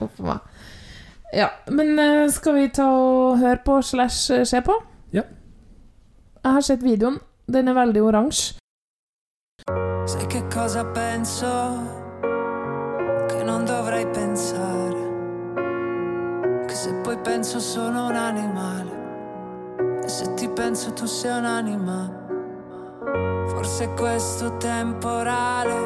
Huff 0.00 0.20
a 0.20 0.26
meg. 0.26 0.49
Ja, 1.32 1.48
men 1.70 1.98
eh, 1.98 2.30
skal 2.30 2.54
vi 2.54 2.68
ta 2.74 2.84
og 2.90 3.38
høre 3.38 3.58
på 3.64 3.82
slash 3.82 4.32
eh, 4.34 4.46
se 4.46 4.60
på? 4.66 4.74
Ja. 5.12 5.22
Jeg 6.44 6.52
har 6.52 6.60
sett 6.60 6.82
videoen. 6.82 7.20
Den 7.46 7.68
er 7.68 7.74
veldig 7.74 8.02
oransje. 8.02 8.54
Sai 10.06 10.26
che 10.26 10.42
cosa 10.54 10.84
penso? 10.84 11.46
Che 13.28 13.42
non 13.44 13.64
dovrei 13.64 14.06
pensare. 14.06 15.08
Che 16.66 16.74
se 16.74 16.94
poi 17.04 17.16
penso 17.18 17.60
sono 17.60 18.06
un 18.08 18.16
animale. 18.16 18.90
E 20.04 20.08
se 20.08 20.34
ti 20.34 20.48
penso 20.48 20.92
tu 20.92 21.06
sei 21.06 21.38
un'anima. 21.38 22.10
Forse 23.46 23.84
è 23.84 23.94
questo 23.94 24.56
temporale 24.56 25.78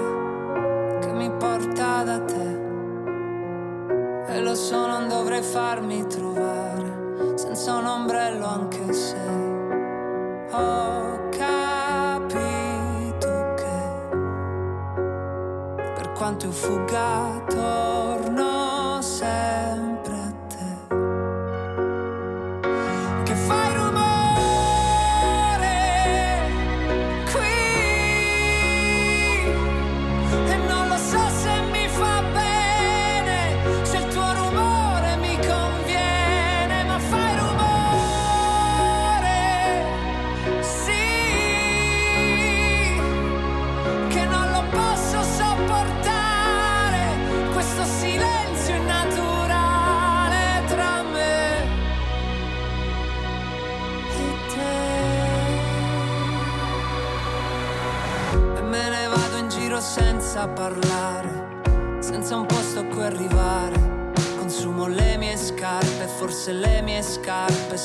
che 1.01 1.13
mi 1.13 1.31
porta 1.31 2.03
da 2.03 2.19
te. 2.21 2.64
E 4.35 4.41
lo 4.41 4.57
so, 4.57 4.85
non 4.89 5.07
dovrei 5.07 5.43
farmi 5.43 6.05
trovare 6.09 7.37
senza 7.37 7.77
un 7.77 7.87
ombrello 7.87 8.45
anche 8.45 8.93
se 8.93 9.17
ho 10.51 11.29
capito 11.31 12.35
che 13.55 14.17
per 15.95 16.11
quanto 16.17 16.47
io 16.47 16.51
fugga 16.51 17.45
torno 17.47 18.44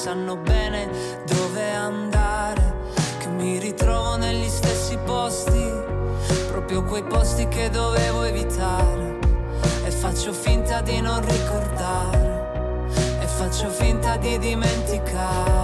sanno 0.10 0.38
bene 0.38 0.90
dove 1.28 1.72
andare. 1.72 2.78
Che 3.20 3.28
mi 3.28 3.60
ritrovo 3.60 4.16
negli 4.16 4.50
stessi 4.50 4.98
posti, 5.06 5.64
proprio 6.48 6.84
quei 6.84 7.04
posti 7.04 7.48
che 7.48 7.70
dovevo 7.70 8.24
evitare. 8.24 9.20
E 9.86 9.92
faccio 9.92 10.34
finta 10.34 10.82
di 10.82 11.00
non 11.00 11.22
ricordare, 11.24 12.88
e 13.22 13.28
faccio 13.28 13.70
finta 13.70 14.18
di 14.18 14.40
dimenticare. 14.40 15.59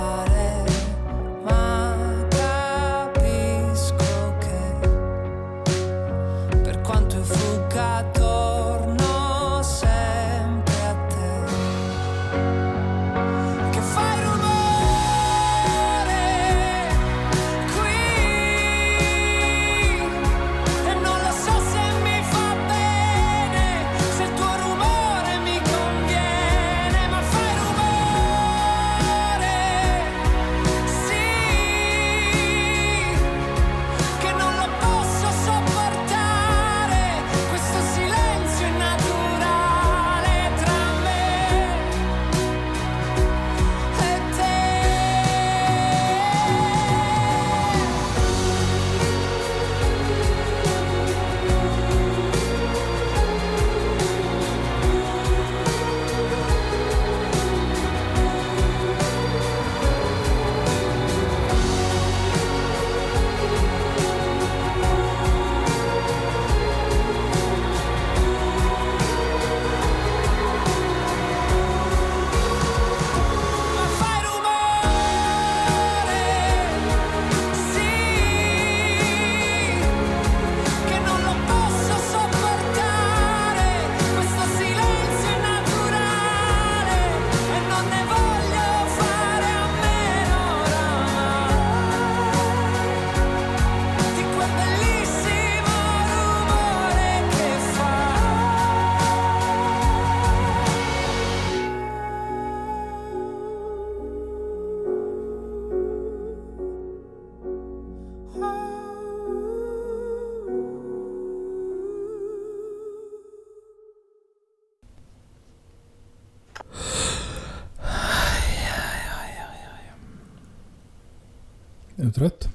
Trøtt? 122.15 122.47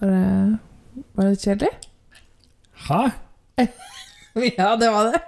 Bare 0.00 0.58
Var 1.14 1.28
det 1.28 1.40
kjedelig? 1.42 1.72
Hæ? 2.88 3.02
Ja, 4.56 4.76
det 4.80 4.88
var 4.88 5.10
det. 5.12 5.18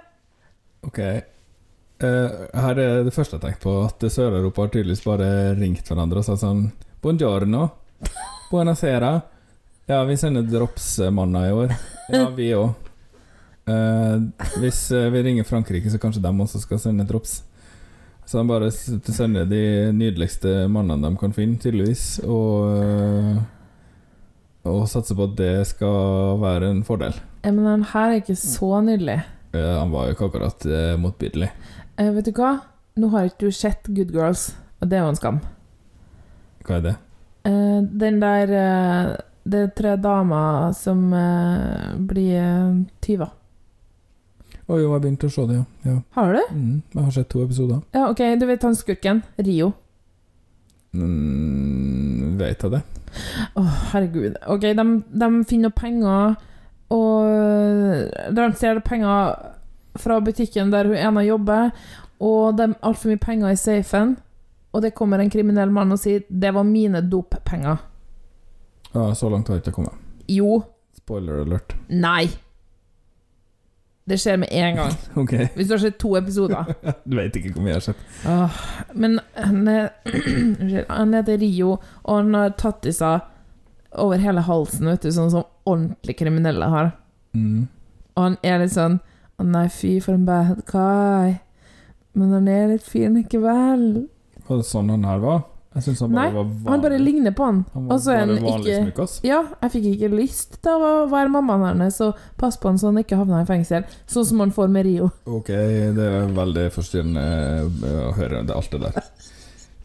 Ok. 0.81 0.99
Uh, 2.01 2.29
her 2.57 2.79
er 2.81 3.03
det 3.05 3.13
første 3.13 3.37
jeg 3.37 3.43
tenkte 3.43 3.63
på, 3.63 3.75
at 3.85 4.01
Sør-Europa 4.11 4.65
har 4.65 4.71
tydeligvis 4.73 5.03
bare 5.05 5.27
ringt 5.59 5.85
hverandre 5.85 6.23
og 6.23 6.25
sagt 6.25 6.41
sånn 6.41 6.63
Buongiorno. 7.05 7.67
Buonasera. 8.49 9.13
Ja, 9.85 10.01
vi 10.09 10.17
sender 10.17 10.47
dropsmanna 10.49 11.43
i 11.45 11.53
år. 11.53 11.75
Ja, 12.09 12.25
vi 12.33 12.49
òg. 12.57 12.73
hvis 14.61 14.79
eh, 14.93 15.07
vi 15.13 15.21
ringer 15.25 15.45
Frankrike, 15.45 15.89
så 15.93 16.01
kanskje 16.01 16.21
de 16.25 16.31
også 16.41 16.61
skal 16.63 16.81
sende 16.81 17.05
drops. 17.05 17.43
Så 18.25 18.39
de 18.41 18.47
bare 18.49 18.71
sender 18.71 19.45
de 19.45 19.91
nydeligste 19.93 20.65
mannene 20.71 21.11
de 21.11 21.17
kan 21.21 21.33
finne, 21.35 21.59
tydeligvis, 21.61 22.19
og 22.25 22.79
eh, 22.81 23.43
Og 24.65 24.87
satser 24.89 25.13
på 25.19 25.27
at 25.29 25.35
det 25.37 25.51
skal 25.69 26.39
være 26.41 26.71
en 26.73 26.79
fordel. 26.83 27.13
Ja, 27.43 27.51
Men 27.51 27.65
den 27.69 27.83
her 27.91 28.09
er 28.09 28.21
ikke 28.23 28.35
så 28.35 28.79
nydelig. 28.81 29.19
Ja, 29.53 29.75
han 29.83 29.91
var 29.93 30.07
jo 30.07 30.15
ikke 30.15 30.25
akkurat 30.31 30.65
eh, 30.65 30.95
motbydelig. 30.97 31.51
Eh, 32.01 32.09
vet 32.15 32.25
du 32.25 32.31
hva? 32.33 32.55
Nå 32.97 33.11
har 33.13 33.27
ikke 33.29 33.45
du 33.45 33.51
sett 33.53 33.85
Good 33.93 34.09
Girls, 34.15 34.55
og 34.81 34.89
det 34.89 34.97
er 34.97 35.03
jo 35.05 35.11
en 35.13 35.19
skam. 35.19 35.37
Hva 36.65 36.79
er 36.79 36.83
det? 36.87 36.95
Eh, 37.45 37.79
den 38.01 38.17
der 38.23 38.55
eh, 38.57 39.15
Det 39.45 39.59
er 39.61 39.73
tre 39.77 39.95
damer 40.01 40.71
som 40.73 41.13
eh, 41.13 41.93
blir 42.01 42.81
tyver. 43.05 43.29
Å 44.65 44.77
jo, 44.81 44.91
jeg 44.95 45.01
begynte 45.03 45.27
å 45.29 45.33
se 45.33 45.43
det, 45.45 45.59
ja. 45.59 45.65
ja. 45.85 45.95
Har 46.17 46.31
du? 46.33 46.41
Mm, 46.55 46.77
jeg 46.95 47.03
har 47.03 47.11
sett 47.13 47.29
to 47.29 47.43
episoder. 47.43 47.83
Ja, 47.93 48.07
ok, 48.09 48.21
du 48.41 48.47
vet 48.49 48.63
han 48.65 48.77
skurken? 48.77 49.21
Rio. 49.37 49.73
Mm, 50.95 52.37
vet 52.39 52.65
jeg 52.65 52.73
det? 52.73 52.81
Å, 53.53 53.63
herregud. 53.91 54.39
Ok, 54.49 54.65
de, 54.79 54.85
de 55.21 55.29
finner 55.49 55.73
penger, 55.75 56.33
og 56.95 58.15
de 58.35 58.47
stjeler 58.57 58.81
penger 58.85 59.35
fra 60.01 60.17
butikken 60.23 60.73
der 60.73 60.89
hun 60.89 60.97
ene 60.97 61.25
jobber, 61.27 61.69
og 62.23 62.57
det 62.57 62.65
er 62.65 62.77
altfor 62.87 63.13
mye 63.13 63.21
penger 63.21 63.53
i 63.53 63.59
safen. 63.59 64.15
Og 64.75 64.81
det 64.83 64.95
kommer 64.97 65.21
en 65.21 65.31
kriminell 65.31 65.71
mann 65.71 65.93
og 65.93 66.01
sier 66.01 66.25
'det 66.27 66.51
var 66.53 66.63
mine 66.63 66.99
doppenger'. 67.01 67.77
Ja, 68.95 69.13
så 69.13 69.29
langt 69.29 69.47
har 69.47 69.55
jeg 69.55 69.63
ikke 69.63 69.77
kommet. 69.77 69.93
Jo. 70.27 70.63
Spoiler 70.97 71.45
alert. 71.45 71.75
Nei. 71.89 72.27
Det 74.05 74.19
skjer 74.21 74.37
med 74.37 74.49
en 74.51 74.75
gang. 74.75 74.91
Ok. 75.21 75.33
Hvis 75.55 75.67
du 75.67 75.73
har 75.73 75.81
sett 75.81 75.97
to 76.01 76.15
episoder. 76.17 76.73
Du 77.09 77.15
vet 77.17 77.35
ikke 77.35 77.55
hvor 77.55 77.63
mye 77.65 77.73
jeg 77.73 77.81
har 77.81 77.85
sett. 77.87 78.03
Åh, 78.29 78.59
men 78.93 79.19
han, 79.33 79.67
er, 79.67 79.87
han 80.97 81.15
heter 81.17 81.39
Rio, 81.41 81.79
og 82.03 82.19
han 82.19 82.37
har 82.37 82.53
tatt 82.59 82.85
i 82.85 82.93
over 83.95 84.19
hele 84.19 84.43
halsen, 84.43 84.89
vet 84.91 85.05
du, 85.07 85.11
sånn 85.15 85.31
som 85.31 85.47
ordentlig 85.65 86.17
kriminelle 86.19 86.67
har. 86.69 86.91
Mm. 87.33 87.65
Og 88.15 88.21
han 88.23 88.37
er 88.43 88.61
litt 88.61 88.71
sånn 88.75 89.01
Å 89.35 89.43
nei, 89.43 89.65
fy, 89.67 89.97
for 89.99 90.15
en 90.15 90.23
bad 90.23 90.61
guy. 90.69 91.33
Men 92.15 92.29
han 92.31 92.45
er 92.47 92.69
litt 92.71 92.85
fin 92.87 93.17
likevel. 93.17 94.05
Var 94.47 94.61
det 94.61 94.67
sånn 94.69 94.93
han 94.93 95.03
her 95.03 95.19
var? 95.19 95.41
Jeg 95.75 95.83
syns 95.83 95.99
han 96.05 96.13
bare 96.15 96.29
Nei, 96.29 96.35
var 96.37 96.45
vanlig. 96.47 96.69
Han 96.71 96.83
bare 96.85 96.97
ligner 97.03 97.33
på 97.35 97.43
han. 97.49 97.57
Han 97.73 97.87
var 97.89 97.97
så 97.99 98.13
er 98.13 98.21
bare 98.21 98.37
en 98.37 98.45
vanlig 98.45 98.75
ikke. 98.93 99.07
Ja, 99.27 99.41
jeg 99.65 99.73
fikk 99.73 99.87
ikke 99.89 100.09
lyst 100.13 100.55
til 100.63 100.85
å 100.87 100.91
være 101.11 101.31
mammaen 101.33 101.65
hennes 101.67 101.99
og 102.05 102.21
passe 102.39 102.61
på 102.63 102.71
han 102.71 102.79
så 102.79 102.93
han 102.93 103.01
ikke 103.01 103.19
havna 103.19 103.41
i 103.43 103.47
fengsel, 103.49 103.83
sånn 104.07 104.27
som 104.29 104.43
han 104.45 104.53
får 104.55 104.71
med 104.71 104.87
Rio. 104.87 105.09
Ok, 105.27 105.51
det 105.97 106.07
er 106.07 106.31
veldig 106.37 106.65
forstyrrende 106.71 107.25
eh, 107.27 107.99
å 108.07 108.13
høre 108.15 108.45
det, 108.47 108.55
alt 108.55 108.71
det 108.71 108.81
der. 108.87 109.01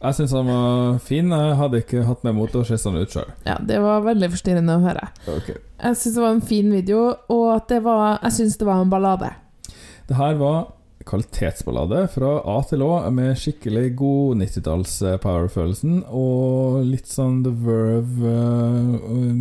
Jeg 0.00 0.16
syns 0.16 0.32
han 0.32 0.46
var 0.48 0.98
fin. 1.04 1.34
Jeg 1.34 1.56
hadde 1.58 1.80
ikke 1.82 2.06
hatt 2.06 2.22
meg 2.24 2.38
mot 2.38 2.54
å 2.56 2.62
se 2.64 2.78
sånn 2.80 2.96
ut 3.02 3.12
sjøl. 3.12 3.34
Ja, 3.44 3.58
det 3.60 3.82
var 3.84 4.06
veldig 4.06 4.30
forstyrrende 4.32 4.78
å 4.78 4.84
høre. 4.86 5.10
Ok. 5.28 5.50
Jeg 5.58 5.98
syns 6.00 6.14
det 6.14 6.22
var 6.22 6.36
en 6.38 6.46
fin 6.54 6.70
video, 6.72 7.02
og 7.34 7.46
at 7.58 7.66
det 7.68 7.82
var 7.84 8.20
Jeg 8.22 8.38
syns 8.38 8.56
det 8.62 8.68
var 8.70 8.80
en 8.80 8.92
ballade. 8.94 9.34
Det 10.08 10.16
her 10.16 10.38
var 10.40 10.70
kvalitetsballade 11.08 12.02
fra 12.12 12.34
A 12.44 12.58
til 12.68 12.82
Å, 12.84 12.90
med 13.14 13.38
skikkelig 13.40 13.94
god 13.98 14.42
90-talls-power-følelsen, 14.42 16.02
og 16.12 16.82
litt 16.86 17.08
sånn 17.10 17.40
The 17.46 17.54
Verve 17.64 18.34
uh, 18.34 19.32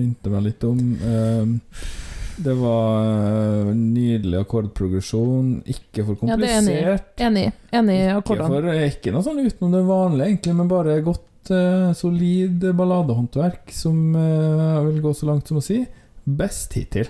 minte 0.00 0.32
meg 0.32 0.48
litt 0.48 0.66
om. 0.66 0.82
Uh, 1.02 1.94
det 2.36 2.52
var 2.52 2.98
eh, 3.06 3.68
nydelig 3.72 4.42
akkordprogresjon, 4.42 5.62
ikke 5.72 6.04
for 6.04 6.28
Ja, 6.28 6.36
det 6.36 6.50
er 6.50 6.58
enig. 6.58 6.74
komplisert. 6.74 7.06
Enig. 7.24 7.46
Enig 7.72 7.94
i 7.96 8.02
Ikke, 8.02 8.16
akkordene. 8.18 8.50
for, 8.50 8.82
ikke 8.90 9.14
noe 9.14 9.24
sånn 9.24 9.40
utenom 9.40 9.72
det 9.72 9.84
vanlige, 9.88 10.26
egentlig, 10.28 10.56
men 10.58 10.68
bare 10.68 10.98
godt, 11.06 11.52
uh, 11.52 11.94
solid 11.96 12.66
balladehåndverk, 12.76 13.72
som 13.72 14.02
uh, 14.18 14.82
jeg 14.82 14.84
vil 14.90 15.00
gå 15.06 15.14
så 15.16 15.30
langt 15.30 15.48
som 15.48 15.62
å 15.62 15.64
si 15.64 15.80
best 16.26 16.76
hittil. 16.76 17.08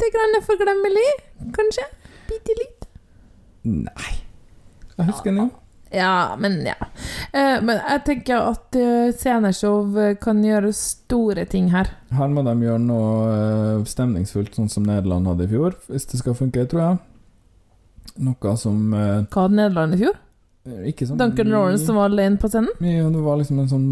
Lite 0.00 0.16
grann 0.16 0.42
forglemmelig, 0.42 1.08
kanskje? 1.52 1.82
Bitte 2.28 2.54
litt. 2.56 2.84
Nei. 3.68 4.12
Jeg 4.96 5.06
husker 5.10 5.28
den 5.28 5.42
jo. 5.42 5.48
Ja, 5.92 6.36
men 6.40 6.54
ja. 6.64 6.76
Eh, 7.36 7.58
men 7.60 7.74
jeg 7.76 8.00
tenker 8.06 8.46
at 8.48 8.78
eh, 8.80 9.10
sceneshow 9.12 9.90
eh, 10.00 10.14
kan 10.22 10.40
gjøre 10.40 10.70
store 10.72 11.44
ting 11.50 11.68
her. 11.74 11.90
Her 12.16 12.32
må 12.32 12.46
de 12.46 12.54
gjøre 12.64 12.80
noe 12.80 13.10
eh, 13.34 13.84
stemningsfullt, 13.92 14.56
sånn 14.56 14.72
som 14.72 14.88
Nederland 14.88 15.28
hadde 15.28 15.44
i 15.44 15.52
fjor, 15.52 15.76
hvis 15.92 16.08
det 16.14 16.22
skal 16.22 16.38
funke, 16.38 16.64
tror 16.70 16.84
jeg. 16.86 17.00
Noe 18.24 18.56
som 18.62 18.80
eh, 18.96 19.26
Hva 19.26 19.44
hadde 19.50 19.58
Nederland 19.58 19.98
i 19.98 20.00
fjor? 20.06 20.16
Ikke 20.64 21.06
sånn 21.08 21.16
Duncan 21.18 21.48
Lawrence 21.48 21.86
som 21.86 21.96
var 21.96 22.10
alene 22.10 22.36
på 22.36 22.48
scenen? 22.52 22.68
Ja, 22.84 23.08
det 23.10 23.22
var 23.24 23.36
liksom 23.40 23.58
en 23.62 23.68
sånn 23.70 23.86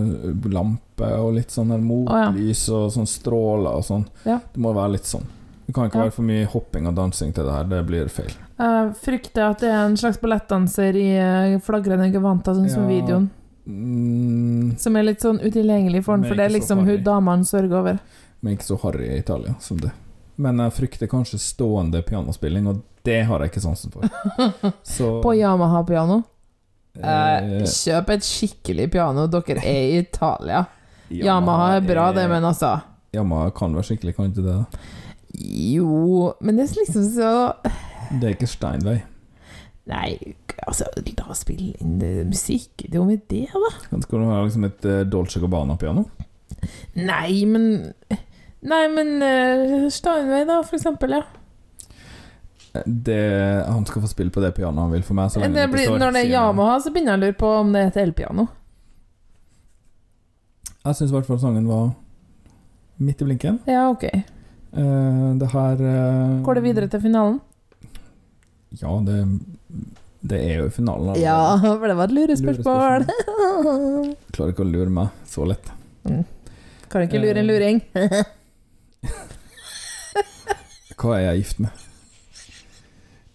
månelampe 0.00 1.10
og 1.20 1.34
litt 1.36 1.50
sånn 1.54 1.70
motlys 1.84 2.64
og 2.74 2.90
sånn 2.94 3.06
stråler 3.08 3.78
og 3.78 3.84
sånn. 3.86 4.04
Ja. 4.26 4.40
Det 4.52 4.60
må 4.60 4.72
være 4.76 4.92
litt 4.96 5.06
sånn. 5.08 5.26
Det 5.66 5.74
kan 5.74 5.86
ikke 5.88 5.98
Ja. 6.00 6.02
være 6.08 6.12
for 6.12 6.22
mye 6.26 6.46
hopping 6.46 6.86
og 6.88 6.94
dansing 6.96 7.32
til 7.32 7.44
det 7.44 7.52
her, 7.52 7.64
det 7.64 7.86
blir 7.86 8.08
feil. 8.08 8.32
Jeg 8.58 8.94
frykter 8.96 9.50
at 9.50 9.58
det 9.60 9.68
er 9.70 9.86
en 9.86 9.96
slags 9.96 10.18
ballettdanser 10.18 10.96
i 10.96 11.16
eh, 11.16 11.58
flagrende 11.60 12.10
gevanter, 12.12 12.52
sånn 12.54 12.68
som 12.70 12.88
videoen. 12.88 13.30
Mm, 13.68 14.76
Som 14.78 14.96
er 14.96 15.02
litt 15.04 15.20
sånn 15.20 15.38
utilgjengelig 15.40 16.02
for 16.04 16.12
ham, 16.16 16.24
for 16.24 16.34
det 16.34 16.44
er 16.50 16.58
liksom 16.58 16.84
hun 16.84 17.04
damene 17.04 17.44
sørger 17.44 17.72
over. 17.78 17.98
men 18.42 18.56
ikke 18.56 18.64
så 18.64 18.76
harry 18.82 19.04
i 19.06 19.18
Italia 19.18 19.54
som 19.60 19.76
det. 19.76 19.92
Men 20.38 20.56
jeg 20.58 20.72
frykter 20.72 21.06
kanskje 21.06 21.38
stående 21.38 22.02
pianospilling, 22.02 22.66
og 22.66 22.82
det 23.06 23.22
har 23.28 23.40
jeg 23.42 23.50
ikke 23.52 23.62
sansen 23.64 23.92
for. 23.94 24.04
Så 24.96 25.20
På 25.24 25.34
Yamaha-piano. 25.36 26.22
eh, 27.00 27.10
Eh, 27.10 27.64
kjøp 27.64 28.10
et 28.16 28.26
skikkelig 28.26 28.90
piano, 28.92 29.26
dere 29.30 29.60
er 29.62 29.82
i 29.88 29.98
Italia. 30.02 30.64
Yamaha 31.10 31.26
Yamaha 31.26 31.68
er 31.76 31.86
bra, 31.86 32.12
det, 32.14 32.28
men 32.30 32.44
altså 32.44 32.78
Yamaha 33.14 33.50
kan 33.50 33.74
være 33.74 33.88
skikkelig, 33.88 34.14
kan 34.16 34.30
ikke 34.30 34.44
det? 34.46 34.58
Jo 35.74 36.34
Men 36.40 36.56
det 36.58 36.68
er 36.68 36.74
liksom 36.78 37.04
så 37.14 37.30
Det 38.20 38.24
er 38.28 38.34
ikke 38.36 38.46
Steinway. 38.50 39.00
Nei, 39.90 40.34
altså, 40.68 40.84
la 40.94 41.24
oss 41.30 41.40
spille 41.42 41.72
inn 41.80 41.98
musikk. 42.28 42.84
Det 42.84 42.94
er 42.94 43.00
jo 43.00 43.06
med 43.08 43.24
det, 43.30 43.46
da. 43.50 43.70
Kan 43.88 44.02
skal 44.02 44.22
du 44.22 44.28
ha 44.30 44.42
liksom 44.44 44.66
et 44.68 44.84
eh, 44.86 45.00
Dolce 45.08 45.40
Gabbana-piano? 45.42 46.04
Nei, 46.94 47.44
men 47.48 47.92
Nei, 48.60 48.82
men 48.92 49.14
uh, 49.24 49.86
Steinway, 49.90 50.44
da, 50.44 50.60
for 50.66 50.76
eksempel, 50.76 51.14
ja. 51.16 51.22
Det, 52.72 53.20
han 53.66 53.86
skal 53.86 54.02
få 54.04 54.08
spille 54.10 54.30
på 54.30 54.42
det 54.44 54.52
pianoet 54.54 54.84
han 54.84 54.92
vil 54.94 55.02
for 55.02 55.18
meg. 55.18 55.32
Det 55.34 55.66
blir, 55.72 55.88
står 55.88 55.98
når 55.98 56.14
det 56.14 56.22
er. 56.22 56.32
Yamaha, 56.36 56.78
så 56.82 56.92
begynner 56.94 57.16
jeg 57.16 57.20
å 57.20 57.24
lure 57.24 57.38
på 57.40 57.50
om 57.64 57.72
det 57.74 57.82
er 57.82 57.90
et 57.90 58.00
elpiano. 58.04 58.46
Jeg 60.80 60.96
syns 60.96 61.10
i 61.10 61.14
hvert 61.16 61.28
fall 61.28 61.40
sangen 61.42 61.66
var 61.68 61.90
midt 63.02 63.20
i 63.20 63.26
blinken. 63.26 63.58
Ja, 63.68 63.88
ok. 63.90 64.06
Uh, 64.70 65.34
det 65.40 65.48
her 65.50 65.80
uh, 65.82 66.36
Går 66.46 66.60
det 66.60 66.62
videre 66.68 66.86
til 66.92 67.02
finalen? 67.02 67.40
Ja, 68.78 68.94
det, 69.02 69.18
det 70.30 70.38
er 70.46 70.62
jo 70.62 70.70
i 70.70 70.72
finalen. 70.72 71.10
Eller? 71.10 71.20
Ja, 71.24 71.58
for 71.58 71.90
det 71.90 71.98
var 71.98 72.06
et 72.06 72.14
lurespørsmål. 72.14 73.08
Klarer 74.30 74.54
ikke 74.54 74.62
å 74.62 74.70
lure 74.70 74.94
meg 74.94 75.10
så 75.28 75.42
lett. 75.50 75.72
Kan 76.90 77.02
ikke 77.02 77.18
lure 77.22 77.42
en 77.42 77.50
luring. 77.50 77.82
Hva 81.00 81.16
er 81.16 81.24
jeg 81.32 81.42
gift 81.42 81.64
med? 81.66 81.89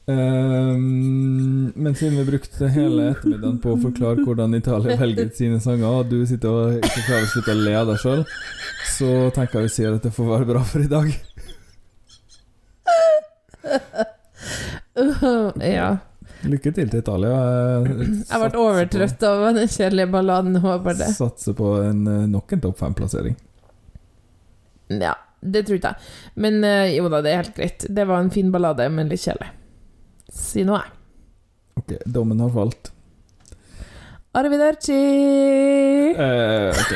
Ehm, 0.08 1.72
men 1.76 1.96
siden 1.96 2.18
vi 2.18 2.26
brukte 2.26 2.68
hele 2.70 3.08
ettermiddagen 3.10 3.58
på 3.62 3.72
å 3.74 3.80
forklare 3.82 4.22
hvordan 4.22 4.54
Italia 4.58 4.98
velger 5.00 5.32
ut 5.32 5.38
sine 5.40 5.60
sanger, 5.64 5.88
og 5.90 6.12
du 6.12 6.20
sitter 6.30 6.50
og 6.50 6.76
ikke 6.78 7.06
klarer 7.08 7.26
å 7.26 7.32
slutte 7.32 7.56
å 7.56 7.64
le 7.64 7.74
av 7.80 7.90
deg 7.90 7.98
sjøl, 8.04 8.22
så 8.94 9.10
tenker 9.34 9.60
jeg 9.60 9.66
vi 9.66 9.74
sier 9.80 9.98
at 9.98 10.06
det 10.06 10.14
får 10.14 10.30
være 10.30 10.50
bra 10.52 10.62
for 10.70 10.86
i 10.86 10.92
dag. 10.92 11.10
ja. 15.76 15.90
Lykke 16.46 16.70
til 16.70 16.90
til 16.92 17.02
Italia. 17.02 17.34
Jeg 17.90 18.38
ble 18.44 18.62
overtrøtt 18.62 19.24
av 19.26 19.48
den 19.58 19.66
kjedelige 19.66 20.12
balladen. 20.14 20.62
Håper 20.62 20.94
det. 21.00 21.10
Satser 21.18 21.58
på 21.58 21.68
en, 21.82 22.06
eh, 22.08 22.28
nok 22.30 22.54
en 22.54 22.62
topp 22.68 22.78
fem-plassering. 22.84 23.36
Ja, 24.94 25.16
det 25.42 25.66
tror 25.66 25.80
ikke 25.80 25.96
jeg. 25.96 26.14
Men 26.38 26.62
eh, 26.62 26.94
jo 27.00 27.10
da, 27.10 27.24
det 27.26 27.32
er 27.32 27.42
helt 27.42 27.58
greit. 27.58 27.90
Det 27.90 28.06
var 28.06 28.22
en 28.22 28.30
fin 28.30 28.54
ballade, 28.54 28.86
men 28.94 29.10
litt 29.10 29.26
kjedelig. 29.26 29.50
Si 30.32 30.64
noe. 30.66 30.82
Ok, 31.76 31.98
dommen 32.06 32.40
har 32.40 32.50
falt. 32.50 32.92
Arrivederci! 34.36 34.94
Eh, 36.18 36.70
ok. 36.70 36.94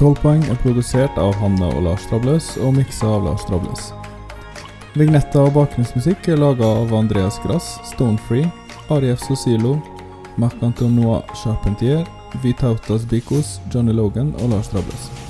Tolvpoeng 0.00 0.44
er 0.48 0.56
produsert 0.62 1.18
av 1.20 1.34
Hanne 1.42 1.66
og 1.74 1.82
Lars 1.84 2.06
Trabløs 2.08 2.54
og 2.64 2.76
miksa 2.78 3.10
av 3.18 3.26
Lars 3.26 3.42
Trabløs. 3.48 3.90
Vignetta 4.96 5.42
og 5.44 5.52
bakgrunnsmusikk 5.58 6.30
er 6.32 6.40
laga 6.40 6.64
av 6.80 6.94
Andreas 6.96 7.36
Grass, 7.44 7.74
Stonefree, 7.90 8.48
Arief 8.90 9.20
Sosilo, 9.26 9.76
Marc-Antonois 10.40 11.26
Charpentier, 11.42 12.06
Vitautas 12.40 13.04
Bikos, 13.10 13.58
Johnny 13.74 13.92
Logan 13.92 14.32
og 14.40 14.54
Lars 14.54 14.72
Trabløs. 14.72 15.29